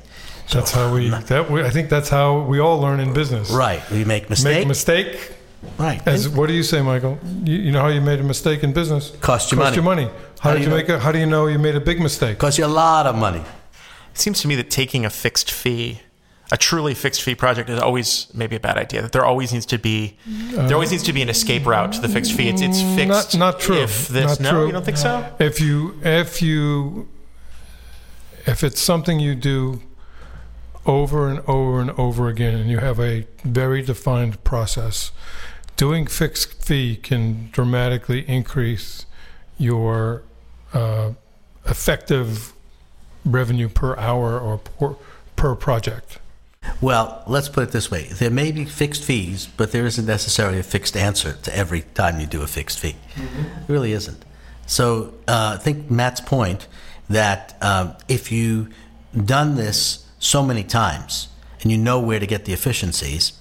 That's 0.52 0.70
how 0.70 0.94
we. 0.94 1.10
That 1.10 1.50
we, 1.50 1.62
I 1.62 1.70
think 1.70 1.90
that's 1.90 2.08
how 2.08 2.40
we 2.40 2.58
all 2.58 2.78
learn 2.80 3.00
in 3.00 3.12
business. 3.12 3.50
Right. 3.50 3.82
We 3.90 4.04
make 4.04 4.30
mistakes. 4.30 4.54
Make 4.56 4.64
a 4.64 4.68
mistake. 4.68 5.32
right. 5.78 6.00
As 6.08 6.26
And 6.26 6.36
what 6.36 6.46
do 6.46 6.54
you 6.54 6.62
say, 6.62 6.80
Michael? 6.80 7.18
You, 7.44 7.56
you 7.56 7.72
know 7.72 7.80
how 7.82 7.88
you 7.88 8.00
made 8.00 8.20
a 8.20 8.22
mistake 8.22 8.62
in 8.64 8.72
business? 8.72 9.10
Cost 9.20 9.52
you 9.52 9.58
Cost 9.58 9.76
money. 9.76 9.76
you 9.76 9.82
money. 9.82 10.04
How, 10.40 10.50
How 10.50 10.52
did 10.52 10.58
do 10.60 10.64
you 10.64 10.70
you 10.70 10.76
make 10.76 10.88
a? 10.88 10.98
How 11.00 11.12
do 11.12 11.18
you 11.18 11.26
know 11.26 11.48
you 11.48 11.58
made 11.58 11.74
a 11.74 11.80
big 11.80 12.00
mistake? 12.00 12.38
Cost 12.38 12.56
you 12.58 12.64
a 12.64 12.66
lot 12.66 13.06
of 13.06 13.14
money. 13.16 13.40
It 14.12 14.18
seems 14.18 14.40
to 14.42 14.48
me 14.48 14.54
that 14.56 14.70
taking 14.70 15.04
a 15.04 15.10
fixed 15.10 15.50
fee, 15.50 16.00
a 16.50 16.56
truly 16.56 16.94
fixed 16.94 17.22
fee 17.22 17.34
project, 17.34 17.68
is 17.68 17.78
always 17.78 18.26
maybe 18.34 18.56
a 18.56 18.60
bad 18.60 18.78
idea. 18.78 19.02
That 19.02 19.12
there 19.12 19.24
always 19.24 19.52
needs 19.52 19.66
to 19.66 19.78
be, 19.78 20.16
there 20.26 20.74
always 20.74 20.90
needs 20.90 21.02
to 21.04 21.12
be 21.12 21.22
an 21.22 21.28
escape 21.28 21.66
route 21.66 21.92
to 21.92 22.00
the 22.00 22.08
fixed 22.08 22.32
fee. 22.32 22.48
It's, 22.48 22.62
it's 22.62 22.80
fixed. 22.80 23.34
Not, 23.34 23.54
not 23.54 23.60
true. 23.60 23.76
If 23.76 24.08
this, 24.08 24.38
Not 24.38 24.40
no, 24.40 24.50
true. 24.50 24.66
you 24.66 24.72
don't 24.72 24.84
think 24.84 24.96
so? 24.96 25.30
If 25.38 25.60
you 25.60 25.98
if 26.02 26.40
you 26.40 27.08
if 28.46 28.64
it's 28.64 28.80
something 28.80 29.20
you 29.20 29.34
do 29.34 29.82
over 30.86 31.28
and 31.28 31.40
over 31.46 31.80
and 31.80 31.90
over 31.92 32.28
again, 32.28 32.54
and 32.54 32.70
you 32.70 32.78
have 32.78 32.98
a 32.98 33.26
very 33.44 33.82
defined 33.82 34.42
process, 34.42 35.12
doing 35.76 36.06
fixed 36.06 36.64
fee 36.64 36.96
can 36.96 37.50
dramatically 37.52 38.26
increase 38.26 39.04
your 39.58 40.22
uh, 40.72 41.12
effective 41.66 42.54
revenue 43.24 43.68
per 43.68 43.96
hour 43.98 44.38
or 44.40 44.58
per, 44.58 44.96
per 45.36 45.54
project. 45.54 46.18
Well, 46.80 47.22
let's 47.26 47.48
put 47.48 47.64
it 47.64 47.72
this 47.72 47.90
way: 47.90 48.04
there 48.04 48.30
may 48.30 48.52
be 48.52 48.64
fixed 48.64 49.04
fees, 49.04 49.48
but 49.56 49.72
there 49.72 49.86
isn't 49.86 50.06
necessarily 50.06 50.58
a 50.58 50.62
fixed 50.62 50.96
answer 50.96 51.32
to 51.42 51.56
every 51.56 51.82
time 51.82 52.20
you 52.20 52.26
do 52.26 52.42
a 52.42 52.46
fixed 52.46 52.78
fee. 52.78 52.96
It 53.16 53.68
really 53.68 53.92
isn't. 53.92 54.24
So 54.66 55.14
uh, 55.26 55.56
I 55.58 55.62
think 55.62 55.90
Matt's 55.90 56.20
point 56.20 56.68
that 57.08 57.56
um, 57.62 57.96
if 58.06 58.30
you 58.30 58.68
done 59.16 59.56
this 59.56 60.06
so 60.18 60.42
many 60.42 60.62
times 60.62 61.28
and 61.62 61.70
you 61.70 61.78
know 61.78 61.98
where 62.00 62.20
to 62.20 62.26
get 62.26 62.44
the 62.44 62.52
efficiencies, 62.52 63.32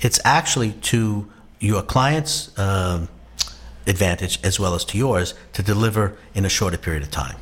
it's 0.00 0.20
actually 0.24 0.72
to 0.72 1.30
your 1.58 1.82
client's 1.82 2.56
um, 2.58 3.08
advantage 3.86 4.38
as 4.44 4.60
well 4.60 4.74
as 4.74 4.84
to 4.84 4.98
yours 4.98 5.34
to 5.54 5.62
deliver 5.62 6.16
in 6.34 6.44
a 6.44 6.48
shorter 6.48 6.76
period 6.76 7.02
of 7.02 7.10
time 7.10 7.36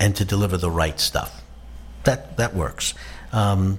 and 0.00 0.16
to 0.16 0.24
deliver 0.24 0.56
the 0.56 0.70
right 0.70 0.98
stuff. 0.98 1.42
That 2.04 2.36
that 2.36 2.54
works. 2.54 2.94
Um, 3.32 3.78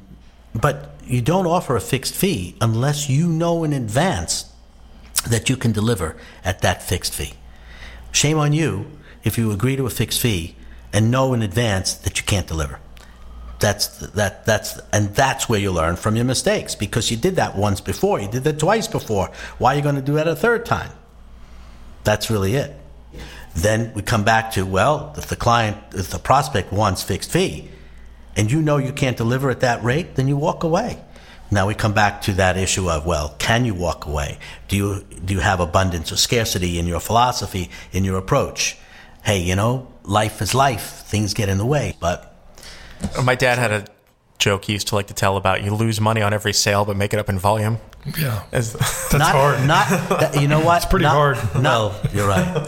but 0.55 0.91
you 1.05 1.21
don't 1.21 1.45
offer 1.45 1.75
a 1.75 1.81
fixed 1.81 2.15
fee 2.15 2.55
unless 2.61 3.09
you 3.09 3.27
know 3.27 3.63
in 3.63 3.73
advance 3.73 4.51
that 5.29 5.49
you 5.49 5.57
can 5.57 5.71
deliver 5.71 6.15
at 6.43 6.61
that 6.61 6.81
fixed 6.81 7.13
fee. 7.13 7.33
Shame 8.11 8.37
on 8.37 8.53
you 8.53 8.89
if 9.23 9.37
you 9.37 9.51
agree 9.51 9.75
to 9.75 9.85
a 9.85 9.89
fixed 9.89 10.21
fee 10.21 10.55
and 10.93 11.11
know 11.11 11.33
in 11.33 11.41
advance 11.41 11.93
that 11.93 12.17
you 12.17 12.23
can't 12.23 12.47
deliver. 12.47 12.79
That's 13.59 13.87
that 13.87 14.45
that's 14.45 14.79
and 14.91 15.15
that's 15.15 15.47
where 15.49 15.59
you 15.59 15.71
learn 15.71 15.95
from 15.95 16.15
your 16.15 16.25
mistakes 16.25 16.75
because 16.75 17.09
you 17.09 17.17
did 17.17 17.37
that 17.37 17.55
once 17.55 17.81
before, 17.81 18.19
you 18.19 18.29
did 18.29 18.43
that 18.43 18.59
twice 18.59 18.87
before. 18.87 19.31
Why 19.57 19.73
are 19.73 19.77
you 19.77 19.81
going 19.81 19.95
to 19.95 20.01
do 20.01 20.13
that 20.13 20.27
a 20.27 20.35
third 20.35 20.65
time? 20.65 20.91
That's 22.03 22.29
really 22.29 22.55
it. 22.55 22.75
Then 23.55 23.93
we 23.93 24.01
come 24.01 24.23
back 24.23 24.51
to 24.51 24.65
well, 24.65 25.13
if 25.17 25.27
the 25.27 25.35
client, 25.35 25.77
if 25.93 26.09
the 26.09 26.19
prospect 26.19 26.73
wants 26.73 27.01
fixed 27.01 27.31
fee, 27.31 27.69
and 28.35 28.51
you 28.51 28.61
know 28.61 28.77
you 28.77 28.91
can't 28.91 29.17
deliver 29.17 29.49
at 29.49 29.59
that 29.61 29.83
rate, 29.83 30.15
then 30.15 30.27
you 30.27 30.37
walk 30.37 30.63
away. 30.63 31.01
Now 31.51 31.67
we 31.67 31.75
come 31.75 31.93
back 31.93 32.21
to 32.23 32.33
that 32.33 32.57
issue 32.57 32.89
of 32.89 33.05
well, 33.05 33.35
can 33.37 33.65
you 33.65 33.73
walk 33.75 34.05
away? 34.05 34.39
Do 34.67 34.75
you 34.75 35.05
do 35.23 35.33
you 35.35 35.39
have 35.41 35.59
abundance 35.59 36.11
or 36.11 36.17
scarcity 36.17 36.79
in 36.79 36.87
your 36.87 36.99
philosophy, 36.99 37.69
in 37.91 38.03
your 38.03 38.17
approach? 38.17 38.77
Hey, 39.23 39.39
you 39.41 39.55
know, 39.55 39.87
life 40.03 40.41
is 40.41 40.53
life. 40.53 41.03
Things 41.05 41.33
get 41.33 41.49
in 41.49 41.57
the 41.57 41.65
way, 41.65 41.95
but 41.99 42.31
My 43.23 43.35
dad 43.35 43.57
had 43.57 43.71
a 43.71 43.85
joke 44.37 44.65
he 44.65 44.73
used 44.73 44.87
to 44.89 44.95
like 44.95 45.07
to 45.07 45.13
tell 45.13 45.37
about 45.37 45.63
you 45.63 45.73
lose 45.73 46.01
money 46.01 46.21
on 46.21 46.33
every 46.33 46.53
sale, 46.53 46.83
but 46.85 46.97
make 46.97 47.13
it 47.13 47.19
up 47.19 47.29
in 47.29 47.39
volume. 47.39 47.77
Yeah, 48.19 48.43
As, 48.51 48.73
that's 48.73 49.13
not 49.13 49.31
hard. 49.31 49.67
not 49.67 50.35
you 50.41 50.47
know 50.47 50.59
what? 50.63 50.77
It's 50.83 50.85
pretty 50.85 51.05
hard. 51.05 51.37
No, 51.59 51.95
you're 52.13 52.27
right. 52.27 52.67